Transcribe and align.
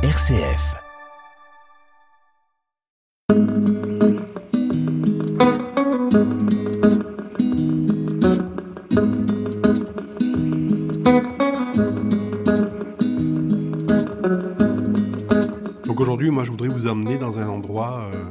RCF. 0.00 0.76
Donc 15.84 16.00
aujourd'hui, 16.00 16.30
moi, 16.30 16.44
je 16.44 16.50
voudrais 16.50 16.68
vous 16.68 16.86
emmener 16.86 17.18
dans 17.18 17.40
un 17.40 17.48
endroit 17.48 18.08
euh, 18.14 18.22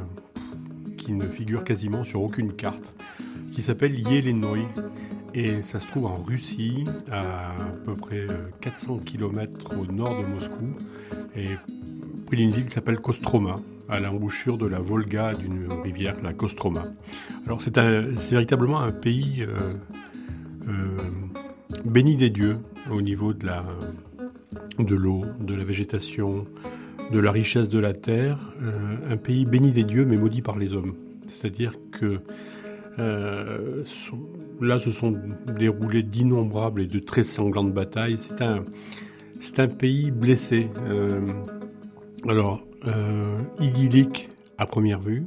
qui 0.96 1.12
ne 1.12 1.28
figure 1.28 1.64
quasiment 1.64 2.02
sur 2.02 2.22
aucune 2.22 2.54
carte, 2.54 2.96
qui 3.52 3.60
s'appelle 3.60 3.94
Yelenoi. 3.94 4.60
Et 5.34 5.62
ça 5.62 5.78
se 5.78 5.86
trouve 5.86 6.06
en 6.06 6.16
Russie, 6.16 6.84
à, 7.10 7.52
peu 7.84 7.94
près 7.94 8.26
400 8.60 8.96
euh, 8.96 9.04
km 9.04 9.74
au 9.78 9.86
nord 9.90 10.20
de 10.20 10.26
Moscou, 10.26 10.74
et 11.36 11.48
près 12.26 12.36
d'une 12.36 12.50
ville 12.50 12.64
qui 12.64 12.72
s'appelle 12.72 12.98
Kostroma, 12.98 13.60
à 13.88 14.00
l'embouchure 14.00 14.58
de 14.58 14.66
la 14.66 14.78
Volga 14.78 15.34
d'une 15.34 15.70
rivière, 15.82 16.16
la 16.22 16.32
Kostroma. 16.32 16.84
Alors 17.46 17.62
c'est 17.62 17.76
véritablement 18.30 18.80
un 18.80 18.90
pays 18.90 19.42
euh, 19.42 19.74
euh, 20.68 20.96
béni 21.84 22.16
des 22.16 22.30
dieux 22.30 22.58
au 22.90 23.02
niveau 23.02 23.32
de 23.32 23.46
la 23.46 23.64
de 24.78 24.94
l'eau, 24.94 25.24
de 25.40 25.54
la 25.54 25.64
végétation, 25.64 26.46
de 27.12 27.18
la 27.18 27.32
richesse 27.32 27.68
de 27.68 27.78
la 27.78 27.92
terre, 27.92 28.54
un 29.10 29.16
pays 29.16 29.44
béni 29.44 29.72
des 29.72 29.82
dieux 29.82 30.04
mais 30.04 30.16
maudit 30.16 30.40
par 30.40 30.56
les 30.56 30.72
hommes. 30.72 30.94
C'est-à-dire 31.26 31.74
que 31.90 32.20
euh, 32.98 33.84
là 34.60 34.78
se 34.78 34.90
sont 34.90 35.16
déroulées 35.46 36.02
d'innombrables 36.02 36.82
et 36.82 36.86
de 36.86 36.98
très 36.98 37.22
sanglantes 37.22 37.72
batailles. 37.72 38.18
C'est 38.18 38.42
un, 38.42 38.64
c'est 39.40 39.60
un 39.60 39.68
pays 39.68 40.10
blessé. 40.10 40.68
Euh, 40.78 41.20
alors, 42.26 42.66
euh, 42.86 43.38
idyllique 43.60 44.30
à 44.58 44.66
première 44.66 45.00
vue, 45.00 45.26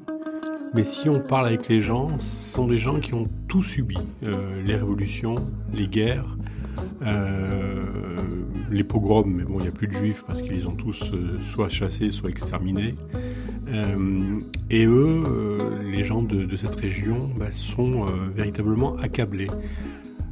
mais 0.73 0.83
si 0.83 1.07
on 1.09 1.19
parle 1.19 1.47
avec 1.47 1.69
les 1.69 1.81
gens, 1.81 2.17
ce 2.19 2.53
sont 2.53 2.67
des 2.67 2.77
gens 2.77 2.99
qui 2.99 3.13
ont 3.13 3.25
tout 3.47 3.63
subi. 3.63 3.97
les 4.21 4.75
révolutions, 4.75 5.35
les 5.73 5.87
guerres, 5.87 6.37
les 8.69 8.83
pogroms, 8.83 9.29
mais 9.33 9.43
bon, 9.43 9.59
il 9.59 9.63
n'y 9.63 9.67
a 9.69 9.71
plus 9.71 9.87
de 9.87 9.93
juifs 9.93 10.23
parce 10.27 10.41
qu'ils 10.41 10.53
les 10.53 10.67
ont 10.67 10.75
tous 10.75 11.01
soit 11.53 11.69
chassés, 11.69 12.11
soit 12.11 12.29
exterminés. 12.29 12.95
Euh, 13.71 14.39
et 14.69 14.85
eux, 14.85 15.23
euh, 15.25 15.83
les 15.83 16.03
gens 16.03 16.21
de, 16.21 16.55
cette 16.55 16.75
région, 16.75 17.29
bah, 17.37 17.51
sont 17.51 18.05
euh, 18.05 18.29
véritablement 18.33 18.95
accablés. 18.97 19.49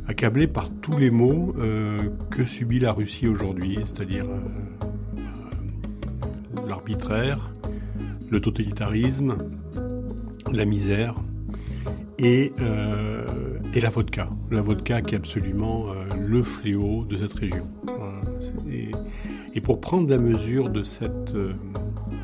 Accablés 0.07 0.47
par 0.47 0.69
tous 0.69 0.97
les 0.97 1.11
maux 1.11 1.53
que 2.31 2.43
subit 2.43 2.79
la 2.79 2.93
Russie 2.93 3.27
aujourd'hui, 3.27 3.77
c'est-à-dire 3.85 4.25
l'arbitraire, 6.67 7.51
le 8.31 8.41
totalitarisme, 8.41 9.35
la 10.51 10.65
misère 10.65 11.13
et, 12.17 12.51
la 12.59 13.89
vodka. 13.91 14.31
La 14.49 14.61
vodka 14.61 15.03
qui 15.03 15.13
est 15.13 15.19
absolument 15.19 15.89
le 16.19 16.41
fléau 16.41 17.05
de 17.05 17.15
cette 17.15 17.33
région. 17.33 17.67
Et, 19.53 19.61
pour 19.61 19.79
prendre 19.79 20.09
la 20.09 20.17
mesure 20.17 20.69
de 20.69 20.81
cette 20.81 21.35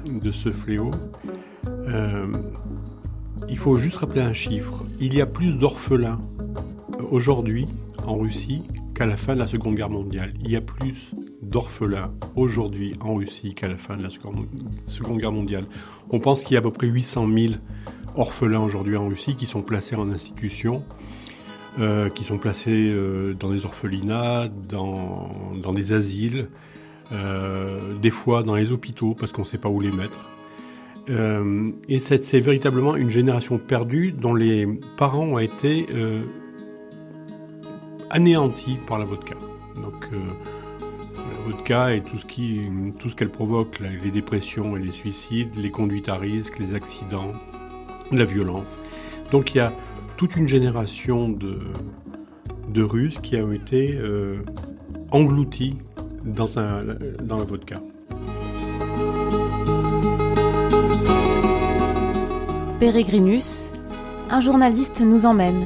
de 0.05 0.31
ce 0.31 0.51
fléau, 0.51 0.91
euh, 1.67 2.27
il 3.49 3.57
faut 3.57 3.77
juste 3.77 3.97
rappeler 3.97 4.21
un 4.21 4.33
chiffre. 4.33 4.83
Il 4.99 5.13
y 5.13 5.21
a 5.21 5.25
plus 5.25 5.57
d'orphelins 5.57 6.19
aujourd'hui 7.11 7.67
en 8.05 8.17
Russie 8.17 8.63
qu'à 8.93 9.05
la 9.05 9.17
fin 9.17 9.35
de 9.35 9.39
la 9.39 9.47
Seconde 9.47 9.75
Guerre 9.75 9.89
mondiale. 9.89 10.33
Il 10.41 10.51
y 10.51 10.55
a 10.55 10.61
plus 10.61 11.11
d'orphelins 11.41 12.11
aujourd'hui 12.35 12.95
en 13.01 13.15
Russie 13.15 13.53
qu'à 13.53 13.67
la 13.67 13.77
fin 13.77 13.97
de 13.97 14.03
la 14.03 14.09
Seconde 14.09 15.19
Guerre 15.19 15.31
mondiale. 15.31 15.65
On 16.09 16.19
pense 16.19 16.43
qu'il 16.43 16.53
y 16.53 16.57
a 16.57 16.59
à 16.59 16.63
peu 16.63 16.71
près 16.71 16.87
800 16.87 17.27
000 17.35 17.53
orphelins 18.15 18.61
aujourd'hui 18.61 18.97
en 18.97 19.07
Russie 19.07 19.35
qui 19.35 19.45
sont 19.45 19.61
placés 19.61 19.95
en 19.95 20.09
institution, 20.09 20.83
euh, 21.79 22.09
qui 22.09 22.23
sont 22.23 22.37
placés 22.37 22.89
euh, 22.89 23.33
dans 23.33 23.51
des 23.51 23.65
orphelinats, 23.65 24.47
dans, 24.47 25.73
des 25.73 25.93
asiles, 25.93 26.47
des 27.11 28.09
fois 28.09 28.43
dans 28.43 28.55
les 28.55 28.71
hôpitaux 28.71 29.15
parce 29.17 29.31
qu'on 29.31 29.41
ne 29.41 29.47
sait 29.47 29.57
pas 29.57 29.69
où 29.69 29.79
les 29.79 29.91
mettre. 29.91 30.29
Euh, 31.09 31.71
et 31.87 31.99
c'est 31.99 32.39
véritablement 32.39 32.95
une 32.95 33.09
génération 33.09 33.57
perdue 33.57 34.11
dont 34.11 34.33
les 34.33 34.67
parents 34.97 35.25
ont 35.25 35.39
été 35.39 35.85
euh, 35.91 36.23
anéantis 38.09 38.77
par 38.87 38.97
la 38.97 39.05
vodka. 39.05 39.35
Donc 39.75 40.07
la 40.11 41.51
vodka 41.51 41.93
et 41.93 42.01
tout 42.01 42.17
ce 42.17 43.15
qu'elle 43.15 43.29
provoque, 43.29 43.79
les 43.79 44.09
dépressions 44.09 44.77
et 44.77 44.79
les 44.79 44.91
suicides, 44.91 45.55
les 45.57 45.69
conduites 45.69 46.09
à 46.09 46.15
risque, 46.15 46.59
les 46.59 46.73
accidents, 46.73 47.33
la 48.11 48.25
violence. 48.25 48.79
Donc 49.31 49.53
il 49.53 49.59
y 49.59 49.61
a 49.61 49.73
toute 50.17 50.35
une 50.35 50.47
génération 50.47 51.29
de, 51.29 51.59
de 52.69 52.81
Russes 52.81 53.19
qui 53.19 53.35
ont 53.35 53.51
été 53.51 53.99
engloutis 55.11 55.77
dans, 56.25 56.59
un, 56.59 56.83
dans 57.23 57.37
la 57.37 57.43
vodka. 57.43 57.81
Pérégrinus, 62.79 63.71
un 64.29 64.41
journaliste 64.41 65.01
nous 65.01 65.25
emmène. 65.25 65.65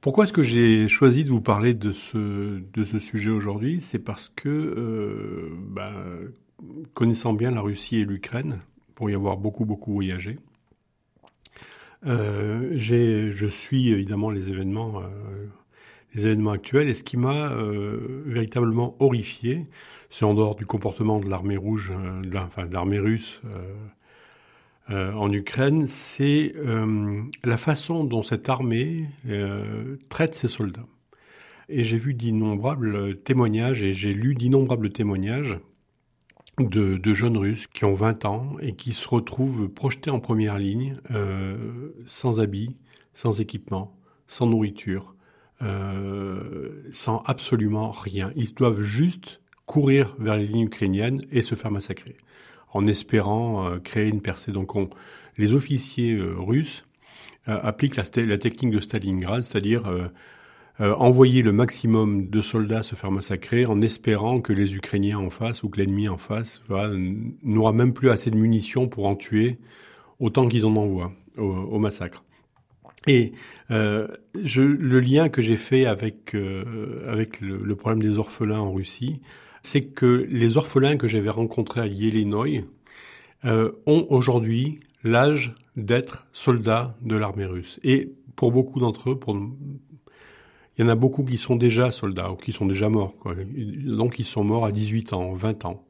Pourquoi 0.00 0.24
est-ce 0.24 0.32
que 0.32 0.42
j'ai 0.42 0.88
choisi 0.88 1.24
de 1.24 1.30
vous 1.30 1.40
parler 1.40 1.74
de 1.74 1.92
ce, 1.92 2.60
de 2.60 2.84
ce 2.84 2.98
sujet 2.98 3.30
aujourd'hui? 3.30 3.80
C'est 3.80 3.98
parce 3.98 4.32
que, 4.34 4.48
euh, 4.48 5.50
ben, 5.68 5.92
connaissant 6.94 7.32
bien 7.32 7.50
la 7.50 7.60
Russie 7.60 7.96
et 7.98 8.04
l'Ukraine, 8.04 8.60
pour 8.94 9.10
y 9.10 9.14
avoir 9.14 9.36
beaucoup, 9.36 9.64
beaucoup 9.64 9.92
voyagé, 9.92 10.38
euh, 12.06 12.70
je 12.76 13.46
suis 13.46 13.90
évidemment 13.90 14.30
les 14.30 14.48
événements 14.48 15.00
euh, 15.00 15.46
les 16.14 16.26
événements 16.26 16.52
actuels. 16.52 16.88
Et 16.88 16.94
ce 16.94 17.02
qui 17.02 17.16
m'a 17.16 17.52
euh, 17.52 18.22
véritablement 18.26 18.96
horrifié, 18.98 19.64
c'est 20.10 20.24
en 20.24 20.34
dehors 20.34 20.54
du 20.54 20.66
comportement 20.66 21.20
de 21.20 21.28
l'armée 21.28 21.56
rouge, 21.56 21.92
euh, 21.96 22.22
enfin 22.36 22.66
de 22.66 22.72
l'armée 22.72 22.98
russe 22.98 23.40
euh, 24.90 25.12
en 25.12 25.30
Ukraine, 25.30 25.86
c'est 25.86 26.54
la 27.44 27.58
façon 27.58 28.04
dont 28.04 28.22
cette 28.22 28.48
armée 28.48 29.04
traite 30.08 30.34
ses 30.34 30.48
soldats. 30.48 30.86
Et 31.68 31.84
j'ai 31.84 31.98
vu 31.98 32.14
d'innombrables 32.14 33.18
témoignages 33.18 33.82
et 33.82 33.92
j'ai 33.92 34.14
lu 34.14 34.34
d'innombrables 34.34 34.88
témoignages 34.88 35.58
de, 36.58 36.96
de, 36.96 37.14
jeunes 37.14 37.36
Russes 37.36 37.66
qui 37.66 37.84
ont 37.84 37.92
20 37.92 38.24
ans 38.24 38.56
et 38.62 38.76
qui 38.76 38.94
se 38.94 39.06
retrouvent 39.06 39.68
projetés 39.68 40.08
en 40.08 40.20
première 40.20 40.58
ligne, 40.58 40.96
sans 42.06 42.40
habits, 42.40 42.74
sans 43.12 43.42
équipement, 43.42 43.94
sans 44.26 44.46
nourriture, 44.46 45.14
euh, 45.60 46.70
sans 46.92 47.22
absolument 47.26 47.90
rien. 47.90 48.30
Ils 48.36 48.54
doivent 48.54 48.82
juste 48.82 49.40
courir 49.66 50.14
vers 50.18 50.36
les 50.36 50.46
lignes 50.46 50.66
ukrainiennes 50.66 51.22
et 51.32 51.42
se 51.42 51.56
faire 51.56 51.72
massacrer, 51.72 52.16
en 52.72 52.86
espérant 52.86 53.68
euh, 53.68 53.78
créer 53.78 54.08
une 54.08 54.22
percée. 54.22 54.52
Donc 54.52 54.76
on, 54.76 54.88
les 55.36 55.54
officiers 55.54 56.14
euh, 56.14 56.34
russes 56.38 56.84
appliquent 57.46 57.96
la, 57.96 58.04
technique 58.04 58.72
de 58.72 58.78
Stalingrad, 58.78 59.42
c'est-à-dire 59.42 59.90
envoyer 60.78 61.40
le 61.40 61.50
maximum 61.50 62.28
de 62.28 62.42
soldats 62.42 62.82
se 62.82 62.94
faire 62.94 63.10
massacrer 63.10 63.64
en 63.64 63.80
espérant 63.80 64.42
que 64.42 64.52
les 64.52 64.74
Ukrainiens 64.74 65.16
en 65.16 65.30
face 65.30 65.62
ou 65.62 65.70
que 65.70 65.78
l'ennemi 65.78 66.10
en 66.10 66.18
face 66.18 66.62
n'aura 67.42 67.72
même 67.72 67.94
plus 67.94 68.10
assez 68.10 68.30
de 68.30 68.36
munitions 68.36 68.86
pour 68.86 69.06
en 69.06 69.16
tuer 69.16 69.56
autant 70.20 70.46
qu'ils 70.46 70.66
en 70.66 70.76
envoient 70.76 71.14
au 71.38 71.78
massacre. 71.78 72.22
Et 73.06 73.32
euh, 73.70 74.08
je, 74.42 74.62
le 74.62 75.00
lien 75.00 75.28
que 75.28 75.40
j'ai 75.40 75.56
fait 75.56 75.86
avec 75.86 76.34
euh, 76.34 76.98
avec 77.06 77.40
le, 77.40 77.58
le, 77.58 77.76
problème 77.76 78.02
des 78.02 78.18
orphelins 78.18 78.60
en 78.60 78.72
Russie, 78.72 79.20
c'est 79.62 79.82
que 79.82 80.26
les 80.28 80.56
orphelins 80.56 80.96
que 80.96 81.06
j'avais 81.06 81.30
rencontrés 81.30 81.80
à 81.80 81.86
Yelenoy 81.86 82.64
euh, 83.44 83.70
ont 83.86 84.06
aujourd'hui 84.10 84.80
l'âge 85.04 85.54
d'être 85.76 86.26
soldats 86.32 86.96
de 87.02 87.16
l'armée 87.16 87.46
russe. 87.46 87.78
Et 87.84 88.12
pour 88.34 88.50
beaucoup 88.50 88.80
d'entre 88.80 89.10
eux, 89.10 89.18
pour 89.18 89.36
il 90.76 90.82
y 90.82 90.84
en 90.84 90.88
a 90.88 90.94
beaucoup 90.94 91.24
qui 91.24 91.38
sont 91.38 91.56
déjà 91.56 91.90
soldats 91.90 92.30
ou 92.30 92.36
qui 92.36 92.52
sont 92.52 92.66
déjà 92.66 92.88
morts. 92.88 93.14
Quoi. 93.18 93.34
Donc 93.34 94.18
ils 94.18 94.24
sont 94.24 94.44
morts 94.44 94.64
à 94.64 94.72
18 94.72 95.12
ans, 95.12 95.32
20 95.32 95.64
ans. 95.64 95.87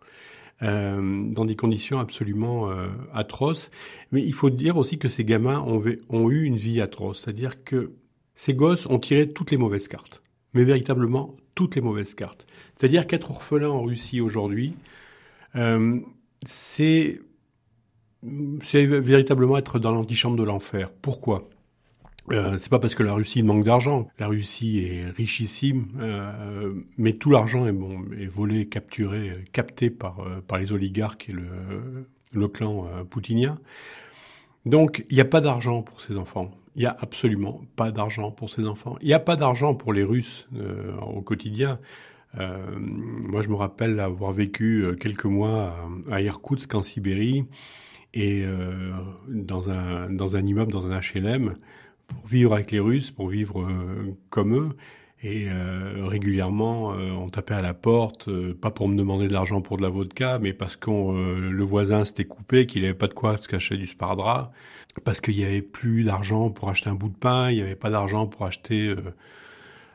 Euh, 0.62 1.30
dans 1.30 1.44
des 1.44 1.54
conditions 1.54 2.00
absolument 2.00 2.68
euh, 2.68 2.88
atroces. 3.14 3.70
Mais 4.10 4.22
il 4.24 4.32
faut 4.32 4.50
dire 4.50 4.76
aussi 4.76 4.98
que 4.98 5.08
ces 5.08 5.24
gamins 5.24 5.60
ont, 5.60 6.30
eu 6.30 6.42
une 6.42 6.56
vie 6.56 6.80
atroce, 6.80 7.22
c'est-à-dire 7.22 7.62
que 7.62 7.92
ces 8.34 8.54
gosses 8.54 8.86
ont 8.86 8.98
tiré 8.98 9.32
toutes 9.32 9.52
les 9.52 9.56
mauvaises 9.56 9.86
cartes, 9.86 10.20
mais 10.54 10.64
véritablement 10.64 11.36
toutes 11.54 11.76
les 11.76 11.80
mauvaises 11.80 12.14
cartes. 12.14 12.44
C'est-à-dire 12.74 13.06
qu'être 13.06 13.30
orphelin 13.30 13.68
en 13.68 13.82
Russie 13.82 14.20
aujourd'hui, 14.20 14.74
euh, 15.54 16.00
c'est 16.44 17.20
véritablement 18.24 19.58
être 19.58 19.78
dans 19.78 19.92
l'antichambre 19.92 20.36
de 20.36 20.42
l'enfer. 20.42 20.90
Pourquoi? 20.90 21.48
Euh, 22.30 22.58
c'est 22.58 22.70
pas 22.70 22.78
parce 22.78 22.94
que 22.94 23.02
la 23.02 23.14
Russie 23.14 23.42
manque 23.42 23.64
d'argent. 23.64 24.08
La 24.18 24.26
Russie 24.26 24.80
est 24.80 25.10
richissime, 25.10 25.88
euh, 26.00 26.74
mais 26.96 27.14
tout 27.14 27.30
l'argent 27.30 27.66
est, 27.66 27.72
bon, 27.72 28.04
est 28.18 28.26
volé, 28.26 28.66
capturé, 28.66 29.44
capté 29.52 29.90
par, 29.90 30.20
euh, 30.20 30.40
par 30.46 30.58
les 30.58 30.72
oligarques 30.72 31.28
et 31.28 31.32
le, 31.32 31.46
le 32.32 32.48
clan 32.48 32.86
euh, 32.86 33.04
poutinien. 33.04 33.58
Donc, 34.66 35.04
il 35.10 35.14
n'y 35.14 35.20
a 35.20 35.26
pas 35.26 35.40
d'argent 35.40 35.82
pour 35.82 36.00
ces 36.00 36.16
enfants. 36.16 36.50
Il 36.74 36.80
n'y 36.80 36.86
a 36.86 36.96
absolument 37.00 37.62
pas 37.76 37.90
d'argent 37.90 38.30
pour 38.30 38.50
ces 38.50 38.66
enfants. 38.66 38.96
Il 39.00 39.06
n'y 39.06 39.14
a 39.14 39.18
pas 39.18 39.36
d'argent 39.36 39.74
pour 39.74 39.92
les 39.92 40.04
Russes 40.04 40.48
euh, 40.56 40.96
au 41.00 41.22
quotidien. 41.22 41.78
Euh, 42.38 42.58
moi, 42.78 43.42
je 43.42 43.48
me 43.48 43.54
rappelle 43.54 43.98
avoir 44.00 44.32
vécu 44.32 44.84
quelques 45.00 45.24
mois 45.24 45.74
à, 46.10 46.20
Irkoutsk, 46.20 46.74
en 46.74 46.82
Sibérie, 46.82 47.46
et 48.14 48.44
dans, 49.28 49.70
un, 49.70 50.10
dans 50.10 50.36
un 50.36 50.44
immeuble, 50.44 50.72
dans 50.72 50.86
un 50.90 50.98
HLM, 50.98 51.56
pour 52.08 52.26
vivre 52.26 52.54
avec 52.54 52.70
les 52.70 52.80
Russes, 52.80 53.10
pour 53.10 53.28
vivre 53.28 53.60
euh, 53.62 54.16
comme 54.30 54.54
eux. 54.54 54.76
Et 55.20 55.48
euh, 55.48 56.06
régulièrement, 56.06 56.92
euh, 56.92 57.10
on 57.10 57.28
tapait 57.28 57.54
à 57.54 57.62
la 57.62 57.74
porte, 57.74 58.28
pas 58.52 58.70
pour 58.70 58.88
me 58.88 58.96
demander 58.96 59.26
de 59.26 59.32
l'argent 59.32 59.60
pour 59.60 59.76
de 59.76 59.82
la 59.82 59.88
vodka, 59.88 60.38
mais 60.38 60.52
parce 60.52 60.76
que 60.76 60.90
le 60.90 61.64
voisin 61.64 62.04
s'était 62.04 62.24
coupé, 62.24 62.66
qu'il 62.66 62.82
n'avait 62.82 62.94
pas 62.94 63.08
de 63.08 63.14
quoi 63.14 63.36
se 63.36 63.48
cacher 63.48 63.76
du 63.76 63.88
sparadrap, 63.88 64.52
parce 65.04 65.20
qu'il 65.20 65.34
n'y 65.34 65.44
avait 65.44 65.62
plus 65.62 66.04
d'argent 66.04 66.50
pour 66.50 66.70
acheter 66.70 66.88
un 66.88 66.94
bout 66.94 67.08
de 67.08 67.16
pain, 67.16 67.50
il 67.50 67.56
n'y 67.56 67.62
avait 67.62 67.74
pas 67.74 67.90
d'argent 67.90 68.28
pour 68.28 68.46
acheter 68.46 68.94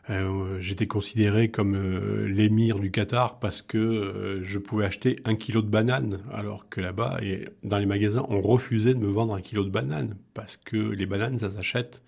euh, 0.09 0.59
j'étais 0.59 0.85
considéré 0.85 1.49
comme 1.49 1.75
euh, 1.75 2.27
l'émir 2.27 2.79
du 2.79 2.91
Qatar 2.91 3.39
parce 3.39 3.61
que 3.61 3.77
euh, 3.77 4.43
je 4.43 4.59
pouvais 4.59 4.85
acheter 4.85 5.17
un 5.23 5.35
kilo 5.35 5.61
de 5.61 5.69
bananes, 5.69 6.19
alors 6.33 6.67
que 6.67 6.81
là-bas, 6.81 7.21
dans 7.63 7.77
les 7.77 7.85
magasins, 7.85 8.25
on 8.27 8.41
refusait 8.41 8.93
de 8.93 8.99
me 8.99 9.07
vendre 9.07 9.33
un 9.33 9.41
kilo 9.41 9.63
de 9.63 9.69
bananes 9.69 10.17
parce 10.33 10.57
que 10.57 10.75
les 10.75 11.05
bananes, 11.05 11.39
ça 11.39 11.49
s'achète 11.49 12.01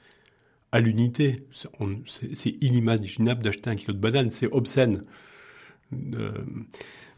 à 0.73 0.81
l'unité. 0.81 1.47
C'est 2.05 2.61
inimaginable 2.61 3.43
d'acheter 3.43 3.69
un 3.69 3.75
kilo 3.75 3.93
de 3.93 3.99
bananes, 3.99 4.31
c'est 4.31 4.51
obscène. 4.51 5.03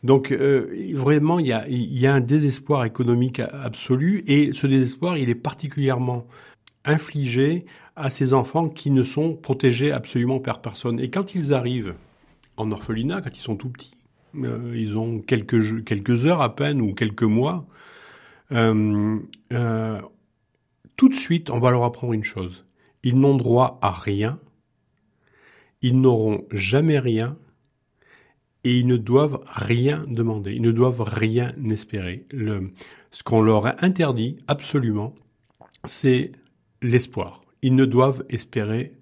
donc 0.03 0.31
vraiment, 0.31 1.39
il 1.39 1.51
a, 1.53 1.65
y 1.67 2.05
a 2.05 2.13
un 2.13 2.21
désespoir 2.21 2.85
économique 2.85 3.39
absolu 3.39 4.23
et 4.27 4.53
ce 4.53 4.67
désespoir, 4.67 5.17
il 5.17 5.29
est 5.29 5.35
particulièrement 5.35 6.27
infligé 6.85 7.65
à 7.97 8.09
ces 8.09 8.33
enfants 8.33 8.69
qui 8.69 8.91
ne 8.91 9.03
sont 9.03 9.33
protégés 9.33 9.91
absolument 9.91 10.39
par 10.39 10.61
personne. 10.61 10.99
Et 10.99 11.09
quand 11.09 11.33
ils 11.35 11.53
arrivent 11.53 11.95
en 12.55 12.71
orphelinat, 12.71 13.21
quand 13.21 13.35
ils 13.35 13.41
sont 13.41 13.55
tout 13.55 13.69
petits, 13.69 13.97
euh, 14.35 14.73
ils 14.75 14.97
ont 14.97 15.19
quelques, 15.19 15.83
quelques 15.83 16.25
heures 16.25 16.41
à 16.41 16.55
peine 16.55 16.79
ou 16.79 16.93
quelques 16.93 17.23
mois, 17.23 17.65
euh, 18.51 19.17
euh, 19.51 19.99
tout 20.95 21.09
de 21.09 21.15
suite, 21.15 21.49
on 21.49 21.59
va 21.59 21.71
leur 21.71 21.83
apprendre 21.83 22.13
une 22.13 22.23
chose. 22.23 22.65
Ils 23.03 23.19
n'ont 23.19 23.35
droit 23.35 23.79
à 23.81 23.91
rien, 23.91 24.39
ils 25.81 25.99
n'auront 25.99 26.45
jamais 26.51 26.99
rien, 26.99 27.35
et 28.63 28.77
ils 28.79 28.87
ne 28.87 28.97
doivent 28.97 29.41
rien 29.47 30.05
demander, 30.07 30.53
ils 30.53 30.61
ne 30.61 30.71
doivent 30.71 31.01
rien 31.01 31.53
espérer. 31.69 32.25
Ce 33.11 33.23
qu'on 33.23 33.41
leur 33.41 33.81
interdit 33.83 34.37
absolument, 34.47 35.15
c'est 35.83 36.31
l'espoir. 36.81 37.41
Ils 37.61 37.75
ne 37.75 37.85
doivent 37.85 38.23
espérer 38.29 38.93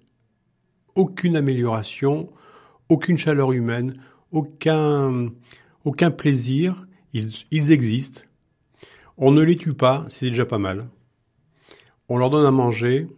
aucune 0.94 1.36
amélioration, 1.36 2.30
aucune 2.88 3.18
chaleur 3.18 3.52
humaine, 3.52 3.94
aucun, 4.32 5.30
plaisir. 6.16 6.86
Ils, 7.12 7.72
existent. 7.72 8.22
On 9.16 9.30
ne 9.30 9.42
les 9.42 9.56
tue 9.56 9.74
pas, 9.74 10.04
c'est 10.08 10.26
déjà 10.26 10.44
pas 10.44 10.58
mal. 10.58 10.88
On 12.08 12.18
leur 12.18 12.30
donne 12.30 12.44
à 12.44 12.50
manger 12.50 13.08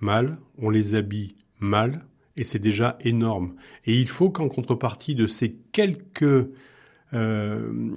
mal, 0.00 0.38
on 0.58 0.70
les 0.70 0.94
habille 0.94 1.36
mal, 1.60 2.04
et 2.36 2.44
c'est 2.44 2.58
déjà 2.58 2.98
énorme. 3.00 3.54
Et 3.84 3.94
il 4.00 4.08
faut 4.08 4.30
qu'en 4.30 4.48
contrepartie 4.48 5.14
de 5.14 5.26
ces 5.26 5.54
quelques, 5.72 6.50
euh, 7.12 7.92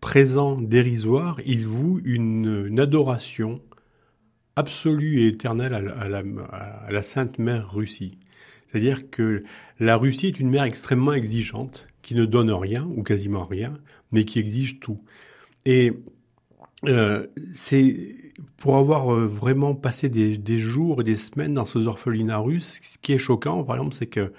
présents 0.00 0.60
dérisoires, 0.60 1.38
ils 1.46 1.66
vouent 1.66 2.00
une 2.04 2.78
adoration 2.78 3.60
absolue 4.56 5.20
et 5.20 5.28
éternelle 5.28 5.74
à 5.74 5.80
la, 5.80 5.92
à 5.92 6.08
la, 6.08 6.22
à 6.86 6.90
la 6.90 7.02
Sainte 7.02 7.38
Mère 7.38 7.72
Russie. 7.72 8.18
C'est-à-dire 8.68 9.10
que 9.10 9.44
la 9.78 9.96
Russie 9.96 10.26
est 10.26 10.40
une 10.40 10.50
mère 10.50 10.64
extrêmement 10.64 11.12
exigeante, 11.12 11.86
qui 12.02 12.14
ne 12.14 12.24
donne 12.24 12.50
rien, 12.50 12.86
ou 12.96 13.02
quasiment 13.02 13.44
rien, 13.44 13.74
mais 14.12 14.24
qui 14.24 14.38
exige 14.38 14.80
tout. 14.80 15.00
Et 15.64 15.92
euh, 16.84 17.26
c'est 17.52 18.16
pour 18.56 18.76
avoir 18.76 19.14
euh, 19.14 19.26
vraiment 19.26 19.74
passé 19.74 20.08
des, 20.08 20.36
des, 20.36 20.58
jours 20.58 21.00
et 21.00 21.04
des 21.04 21.16
semaines 21.16 21.52
dans 21.52 21.66
ces 21.66 21.86
orphelinats 21.86 22.38
russes, 22.38 22.80
ce 22.82 22.98
qui 22.98 23.12
est 23.12 23.18
choquant, 23.18 23.64
par 23.64 23.76
exemple, 23.76 23.94
c'est 23.94 24.06
que 24.06 24.32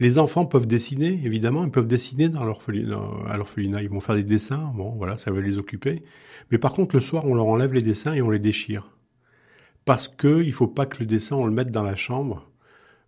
les 0.00 0.18
enfants 0.18 0.46
peuvent 0.46 0.66
dessiner, 0.66 1.20
évidemment, 1.24 1.64
ils 1.64 1.70
peuvent 1.70 1.86
dessiner 1.86 2.28
dans 2.28 2.40
à 2.40 3.36
l'orphelinat, 3.36 3.82
ils 3.82 3.88
vont 3.88 4.00
faire 4.00 4.16
des 4.16 4.24
dessins, 4.24 4.72
bon, 4.74 4.90
voilà, 4.96 5.16
ça 5.16 5.30
va 5.30 5.40
les 5.40 5.58
occuper. 5.58 6.02
Mais 6.50 6.58
par 6.58 6.72
contre, 6.72 6.96
le 6.96 7.00
soir, 7.00 7.24
on 7.26 7.34
leur 7.34 7.46
enlève 7.46 7.72
les 7.72 7.82
dessins 7.82 8.14
et 8.14 8.22
on 8.22 8.30
les 8.30 8.40
déchire 8.40 8.90
parce 9.84 10.08
que 10.08 10.42
il 10.42 10.52
faut 10.52 10.68
pas 10.68 10.86
que 10.86 10.98
le 11.00 11.06
dessin 11.06 11.36
on 11.36 11.46
le 11.46 11.52
mette 11.52 11.70
dans 11.70 11.82
la 11.82 11.96
chambre 11.96 12.50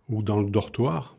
ou 0.09 0.23
dans 0.23 0.39
le 0.39 0.49
dortoir 0.49 1.17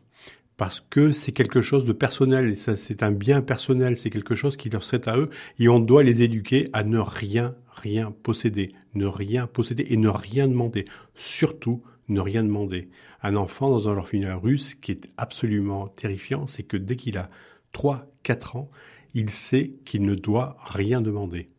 parce 0.55 0.81
que 0.81 1.11
c'est 1.11 1.33
quelque 1.33 1.61
chose 1.61 1.85
de 1.85 1.93
personnel 1.93 2.49
et 2.49 2.55
ça 2.55 2.75
c'est 2.75 3.03
un 3.03 3.11
bien 3.11 3.41
personnel, 3.41 3.95
c'est 3.95 4.09
quelque 4.09 4.35
chose 4.35 4.57
qui 4.57 4.69
leur 4.69 4.83
serait 4.83 5.07
à 5.07 5.17
eux 5.17 5.29
et 5.59 5.69
on 5.69 5.79
doit 5.79 6.03
les 6.03 6.23
éduquer 6.23 6.69
à 6.73 6.83
ne 6.83 6.99
rien 6.99 7.55
rien 7.77 8.11
posséder, 8.23 8.71
ne 8.95 9.05
rien 9.05 9.47
posséder 9.47 9.85
et 9.89 9.97
ne 9.97 10.09
rien 10.09 10.47
demander, 10.47 10.85
surtout 11.15 11.83
ne 12.09 12.19
rien 12.19 12.43
demander. 12.43 12.89
Un 13.21 13.35
enfant 13.35 13.69
dans 13.69 13.87
un 13.87 13.97
orphelinat 13.97 14.35
russe, 14.35 14.75
qui 14.75 14.91
est 14.91 15.09
absolument 15.17 15.87
terrifiant, 15.87 16.47
c'est 16.47 16.63
que 16.63 16.77
dès 16.77 16.95
qu'il 16.95 17.17
a 17.17 17.29
3 17.71 18.07
4 18.23 18.55
ans, 18.55 18.69
il 19.13 19.29
sait 19.29 19.73
qu'il 19.85 20.03
ne 20.03 20.15
doit 20.15 20.55
rien 20.63 21.01
demander. 21.01 21.49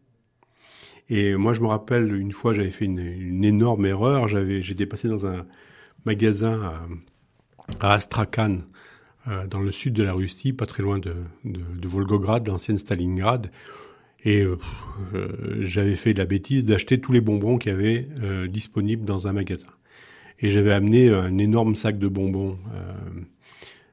Et 1.10 1.34
moi, 1.36 1.54
je 1.54 1.60
me 1.60 1.66
rappelle, 1.66 2.14
une 2.14 2.32
fois, 2.32 2.52
j'avais 2.52 2.70
fait 2.70 2.84
une, 2.84 2.98
une, 2.98 3.44
énorme 3.44 3.86
erreur. 3.86 4.28
J'avais, 4.28 4.60
j'étais 4.60 4.86
passé 4.86 5.08
dans 5.08 5.26
un 5.26 5.46
magasin 6.04 6.60
à, 7.80 7.86
à 7.86 7.94
Astrakhan, 7.94 8.58
euh, 9.26 9.46
dans 9.46 9.60
le 9.60 9.70
sud 9.70 9.94
de 9.94 10.02
la 10.02 10.12
Russie, 10.12 10.52
pas 10.52 10.66
très 10.66 10.82
loin 10.82 10.98
de, 10.98 11.14
de, 11.44 11.60
de 11.60 11.88
Volgograd, 11.88 12.46
l'ancienne 12.46 12.78
Stalingrad. 12.78 13.50
Et 14.24 14.42
euh, 14.42 14.58
euh, 15.14 15.28
j'avais 15.60 15.94
fait 15.94 16.12
la 16.12 16.24
bêtise 16.24 16.64
d'acheter 16.64 17.00
tous 17.00 17.12
les 17.12 17.20
bonbons 17.20 17.58
qu'il 17.58 17.72
y 17.72 17.74
avait 17.74 18.08
euh, 18.22 18.48
disponibles 18.48 19.04
dans 19.04 19.28
un 19.28 19.32
magasin. 19.32 19.68
Et 20.40 20.50
j'avais 20.50 20.72
amené 20.72 21.08
un 21.10 21.38
énorme 21.38 21.74
sac 21.74 21.98
de 21.98 22.08
bonbons 22.08 22.58
euh, 22.74 22.92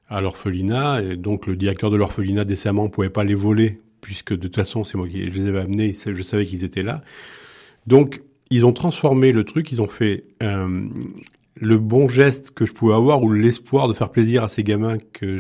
à 0.10 0.22
l'orphelinat. 0.22 1.02
Et 1.02 1.16
donc 1.16 1.48
le 1.48 1.56
directeur 1.56 1.92
de 1.92 1.96
l'orphelinat 1.96 2.44
décemment 2.44 2.90
pouvait 2.90 3.10
pas 3.10 3.24
les 3.24 3.36
voler 3.36 3.80
puisque 4.06 4.34
de 4.34 4.42
toute 4.42 4.56
façon, 4.56 4.84
c'est 4.84 5.00
moi 5.00 5.08
qui 5.10 5.18
les 5.18 5.48
avais 5.48 5.62
amenés, 5.62 5.94
je 5.94 6.22
savais 6.22 6.46
qu'ils 6.46 6.64
étaient 6.64 6.84
là. 6.84 7.02
Donc, 7.88 8.22
ils 8.52 8.64
ont 8.64 8.72
transformé 8.72 9.32
le 9.32 9.44
truc, 9.44 9.72
ils 9.72 9.82
ont 9.82 9.88
fait 9.88 10.26
euh, 10.44 10.88
le 11.56 11.78
bon 11.80 12.08
geste 12.08 12.52
que 12.52 12.68
je 12.68 12.74
pouvais 12.74 12.94
avoir 12.94 13.24
ou 13.24 13.32
l'espoir 13.32 13.88
de 13.88 13.94
faire 13.94 14.12
plaisir 14.12 14.44
à 14.44 14.48
ces 14.48 14.64
gamins 14.64 15.00
que 15.12 15.40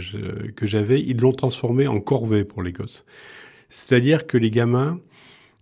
que 0.56 0.66
j'avais, 0.66 1.00
ils 1.00 1.18
l'ont 1.18 1.32
transformé 1.32 1.86
en 1.86 2.00
corvée 2.00 2.44
pour 2.44 2.64
les 2.64 2.72
gosses. 2.72 3.06
C'est-à-dire 3.70 4.26
que 4.26 4.36
les 4.40 4.50
gamins, 4.50 5.00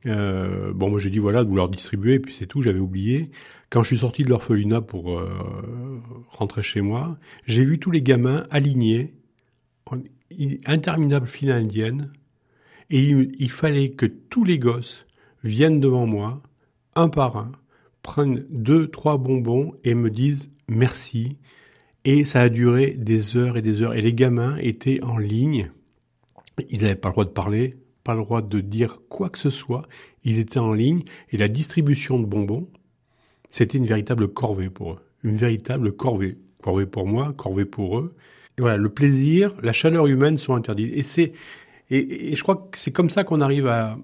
euh, 0.05 0.71
bon, 0.71 0.89
moi 0.89 0.99
j'ai 0.99 1.09
dit 1.09 1.19
voilà 1.19 1.43
de 1.43 1.49
vous 1.49 1.57
leur 1.57 1.67
distribuer, 1.67 2.19
puis 2.19 2.33
c'est 2.33 2.45
tout, 2.45 2.61
j'avais 2.61 2.79
oublié. 2.79 3.31
Quand 3.69 3.83
je 3.83 3.87
suis 3.87 3.97
sorti 3.97 4.23
de 4.23 4.29
l'orphelinat 4.29 4.79
pour 4.79 5.19
euh, 5.19 5.29
rentrer 6.29 6.61
chez 6.61 6.79
moi, 6.79 7.17
j'ai 7.45 7.65
vu 7.65 7.79
tous 7.79 7.91
les 7.91 8.01
gamins 8.01 8.45
alignés 8.49 9.13
en 9.87 9.97
interminable 10.65 11.27
file 11.27 11.51
indienne 11.51 12.13
et 12.93 12.99
il, 12.99 13.49
fallait 13.49 13.89
que 13.89 14.05
tous 14.05 14.43
les 14.43 14.59
gosses 14.59 15.07
viennent 15.43 15.79
devant 15.79 16.05
moi, 16.05 16.43
un 16.95 17.09
par 17.09 17.37
un, 17.37 17.51
prennent 18.03 18.45
deux, 18.51 18.87
trois 18.87 19.17
bonbons 19.17 19.73
et 19.83 19.95
me 19.95 20.11
disent 20.11 20.51
merci. 20.67 21.37
Et 22.05 22.23
ça 22.23 22.41
a 22.41 22.49
duré 22.49 22.91
des 22.91 23.35
heures 23.35 23.57
et 23.57 23.63
des 23.63 23.81
heures. 23.81 23.95
Et 23.95 24.01
les 24.01 24.13
gamins 24.13 24.57
étaient 24.57 25.03
en 25.03 25.17
ligne. 25.17 25.71
Ils 26.69 26.83
n'avaient 26.83 26.93
pas 26.93 27.09
le 27.09 27.13
droit 27.13 27.25
de 27.25 27.31
parler, 27.31 27.77
pas 28.03 28.13
le 28.13 28.21
droit 28.21 28.43
de 28.43 28.59
dire 28.59 28.99
quoi 29.09 29.31
que 29.31 29.39
ce 29.39 29.49
soit. 29.49 29.87
Ils 30.23 30.37
étaient 30.37 30.59
en 30.59 30.73
ligne 30.73 31.01
et 31.31 31.37
la 31.37 31.47
distribution 31.47 32.19
de 32.19 32.27
bonbons, 32.27 32.69
c'était 33.49 33.79
une 33.79 33.87
véritable 33.87 34.27
corvée 34.27 34.69
pour 34.69 34.91
eux. 34.91 34.99
Une 35.23 35.37
véritable 35.37 35.93
corvée. 35.93 36.37
Corvée 36.61 36.85
pour 36.85 37.07
moi, 37.07 37.33
corvée 37.35 37.65
pour 37.65 37.97
eux. 37.97 38.13
Et 38.59 38.61
voilà, 38.61 38.77
le 38.77 38.89
plaisir, 38.89 39.55
la 39.63 39.73
chaleur 39.73 40.05
humaine 40.05 40.37
sont 40.37 40.53
interdits. 40.53 40.91
Et 40.93 41.01
c'est, 41.01 41.33
et, 41.93 42.35
je 42.35 42.41
crois 42.43 42.67
que 42.71 42.77
c'est 42.77 42.91
comme 42.91 43.09
ça 43.09 43.23
qu'on 43.23 43.41
arrive 43.41 43.67
à, 43.67 43.97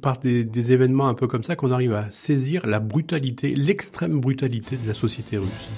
par 0.00 0.18
des, 0.18 0.72
événements 0.72 1.08
un 1.08 1.14
peu 1.14 1.26
comme 1.26 1.44
ça, 1.44 1.56
qu'on 1.56 1.72
arrive 1.72 1.92
à 1.94 2.10
saisir 2.10 2.66
la 2.66 2.80
brutalité, 2.80 3.54
l'extrême 3.54 4.20
brutalité 4.20 4.76
de 4.76 4.88
la 4.88 4.94
société 4.94 5.38
russe. 5.38 5.68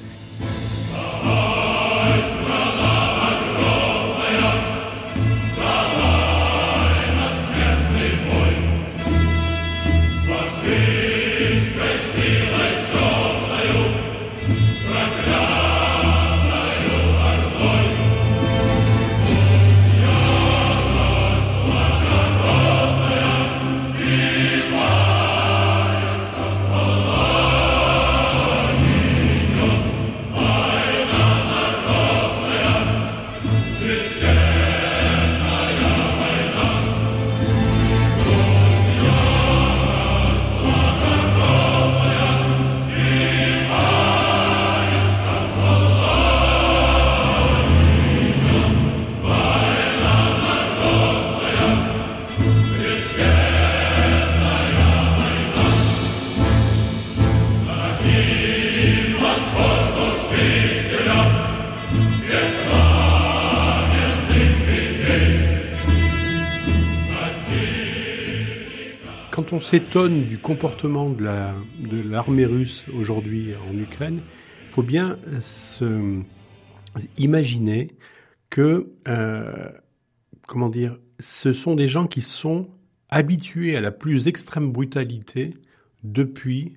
S'étonne 69.75 70.26
du 70.26 70.38
comportement 70.38 71.11
de 71.11 72.09
l'armée 72.09 72.45
russe 72.45 72.85
aujourd'hui 72.97 73.54
en 73.69 73.76
Ukraine, 73.76 74.21
il 74.69 74.73
faut 74.73 74.85
bien 74.85 75.19
se 75.40 76.21
imaginer 77.19 77.90
que, 78.50 78.93
euh, 79.09 79.69
comment 80.47 80.69
dire, 80.69 80.97
ce 81.19 81.52
sont 81.52 81.75
des 81.75 81.88
gens 81.88 82.07
qui 82.07 82.21
sont 82.21 82.69
habitués 83.11 83.76
à 83.76 83.81
la 83.81 83.90
plus 83.90 84.28
extrême 84.28 84.71
brutalité 84.71 85.54
depuis 86.04 86.75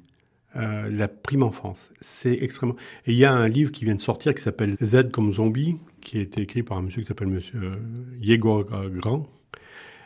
euh, 0.55 0.89
la 0.89 1.07
prime 1.07 1.43
enfance. 1.43 1.91
C'est 2.01 2.39
extrêmement. 2.41 2.77
Il 3.05 3.13
y 3.13 3.25
a 3.25 3.31
un 3.31 3.47
livre 3.47 3.71
qui 3.71 3.85
vient 3.85 3.93
de 3.93 4.01
sortir 4.01 4.33
qui 4.33 4.41
s'appelle 4.41 4.73
Z 4.83 5.11
comme 5.11 5.31
zombie, 5.33 5.77
qui 6.01 6.17
a 6.17 6.21
été 6.21 6.41
écrit 6.41 6.63
par 6.63 6.79
un 6.79 6.81
monsieur 6.81 7.03
qui 7.03 7.07
s'appelle 7.07 7.27
Monsieur 7.27 7.61
euh, 7.61 7.75
Yegor 8.21 8.65
Grand. 8.89 9.27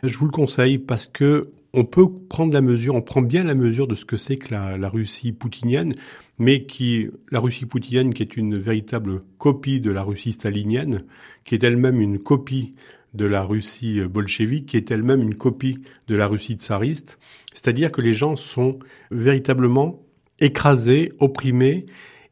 Je 0.02 0.18
vous 0.18 0.26
le 0.26 0.30
conseille 0.30 0.76
parce 0.76 1.06
que 1.06 1.52
on 1.74 1.84
peut 1.84 2.06
prendre 2.28 2.52
la 2.52 2.60
mesure, 2.60 2.94
on 2.94 3.02
prend 3.02 3.22
bien 3.22 3.44
la 3.44 3.54
mesure 3.54 3.86
de 3.86 3.94
ce 3.94 4.04
que 4.04 4.16
c'est 4.16 4.36
que 4.36 4.52
la, 4.52 4.88
Russie 4.88 5.32
poutinienne, 5.32 5.94
mais 6.38 6.64
qui, 6.64 7.08
la 7.30 7.40
Russie 7.40 7.66
poutinienne 7.66 8.12
qui 8.12 8.22
est 8.22 8.36
une 8.36 8.58
véritable 8.58 9.22
copie 9.38 9.80
de 9.80 9.90
la 9.90 10.02
Russie 10.02 10.32
stalinienne, 10.32 11.04
qui 11.44 11.54
est 11.54 11.64
elle-même 11.64 12.00
une 12.00 12.18
copie 12.18 12.74
de 13.14 13.24
la 13.24 13.42
Russie 13.42 14.00
bolchevique, 14.02 14.66
qui 14.66 14.76
est 14.76 14.90
elle-même 14.90 15.22
une 15.22 15.34
copie 15.34 15.78
de 16.08 16.14
la 16.14 16.26
Russie 16.26 16.54
tsariste. 16.54 17.18
C'est-à-dire 17.54 17.92
que 17.92 18.00
les 18.00 18.12
gens 18.12 18.36
sont 18.36 18.78
véritablement 19.10 20.02
écrasés, 20.40 21.12
opprimés, 21.20 21.86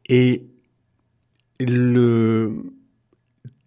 et 0.07 0.45
le, 1.59 2.63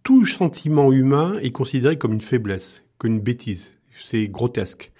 tout 0.02 0.26
sentiment 0.26 0.93
humain 0.93 1.38
est 1.40 1.52
considéré 1.52 1.99
comme 1.99 2.12
une 2.12 2.21
faiblesse, 2.21 2.83
comme 2.99 3.12
une 3.12 3.21
bêtise. 3.21 3.73
C'est 3.93 4.28
grotesque. 4.28 4.93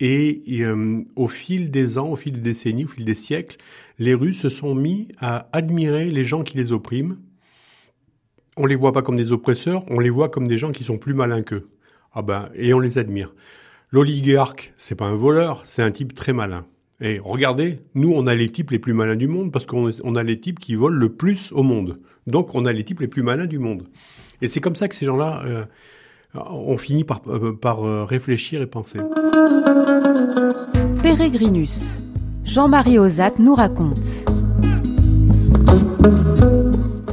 Et, 0.00 0.42
euh, 0.62 1.02
au 1.14 1.28
fil 1.28 1.70
des 1.70 1.98
ans, 1.98 2.10
au 2.10 2.16
fil 2.16 2.32
des 2.32 2.40
décennies, 2.40 2.84
au 2.84 2.88
fil 2.88 3.04
des 3.04 3.14
siècles, 3.14 3.58
les 3.98 4.14
Russes 4.14 4.40
se 4.40 4.48
sont 4.48 4.74
mis 4.74 5.08
à 5.18 5.48
admirer 5.52 6.10
les 6.10 6.24
gens 6.24 6.42
qui 6.42 6.56
les 6.56 6.72
oppriment. 6.72 7.18
On 8.56 8.64
les 8.66 8.76
voit 8.76 8.92
pas 8.92 9.02
comme 9.02 9.16
des 9.16 9.30
oppresseurs, 9.30 9.84
on 9.88 10.00
les 10.00 10.10
voit 10.10 10.30
comme 10.30 10.48
des 10.48 10.58
gens 10.58 10.72
qui 10.72 10.84
sont 10.84 10.98
plus 10.98 11.14
malins 11.14 11.42
qu'eux. 11.42 11.68
Ah 12.12 12.22
ben, 12.22 12.48
et 12.54 12.72
on 12.72 12.80
les 12.80 12.98
admire. 12.98 13.34
L'oligarque, 13.90 14.72
c'est 14.76 14.94
pas 14.94 15.06
un 15.06 15.14
voleur, 15.14 15.62
c'est 15.64 15.82
un 15.82 15.90
type 15.90 16.14
très 16.14 16.32
malin. 16.32 16.66
Et 17.00 17.18
regardez, 17.18 17.80
nous, 17.94 18.12
on 18.12 18.26
a 18.26 18.34
les 18.34 18.50
types 18.50 18.70
les 18.70 18.78
plus 18.78 18.92
malins 18.92 19.16
du 19.16 19.28
monde 19.28 19.52
parce 19.52 19.64
qu'on 19.66 19.90
on 20.04 20.16
a 20.16 20.22
les 20.22 20.38
types 20.38 20.60
qui 20.60 20.74
volent 20.74 20.98
le 20.98 21.12
plus 21.12 21.52
au 21.52 21.62
monde. 21.62 21.98
Donc, 22.26 22.54
on 22.54 22.66
a 22.66 22.72
les 22.72 22.84
types 22.84 23.00
les 23.00 23.08
plus 23.08 23.22
malins 23.22 23.46
du 23.46 23.58
monde. 23.58 23.88
Et 24.42 24.48
c'est 24.48 24.60
comme 24.60 24.76
ça 24.76 24.88
que 24.88 24.94
ces 24.94 25.06
gens-là 25.06 25.42
euh, 25.46 25.64
ont 26.34 26.76
fini 26.76 27.04
par, 27.04 27.22
euh, 27.26 27.52
par 27.52 27.84
euh, 27.84 28.04
réfléchir 28.04 28.62
et 28.62 28.66
penser. 28.66 28.98
Pérégrinus. 31.02 32.02
Jean-Marie 32.44 32.98
Ozat 32.98 33.32
nous 33.38 33.54
raconte. 33.54 34.24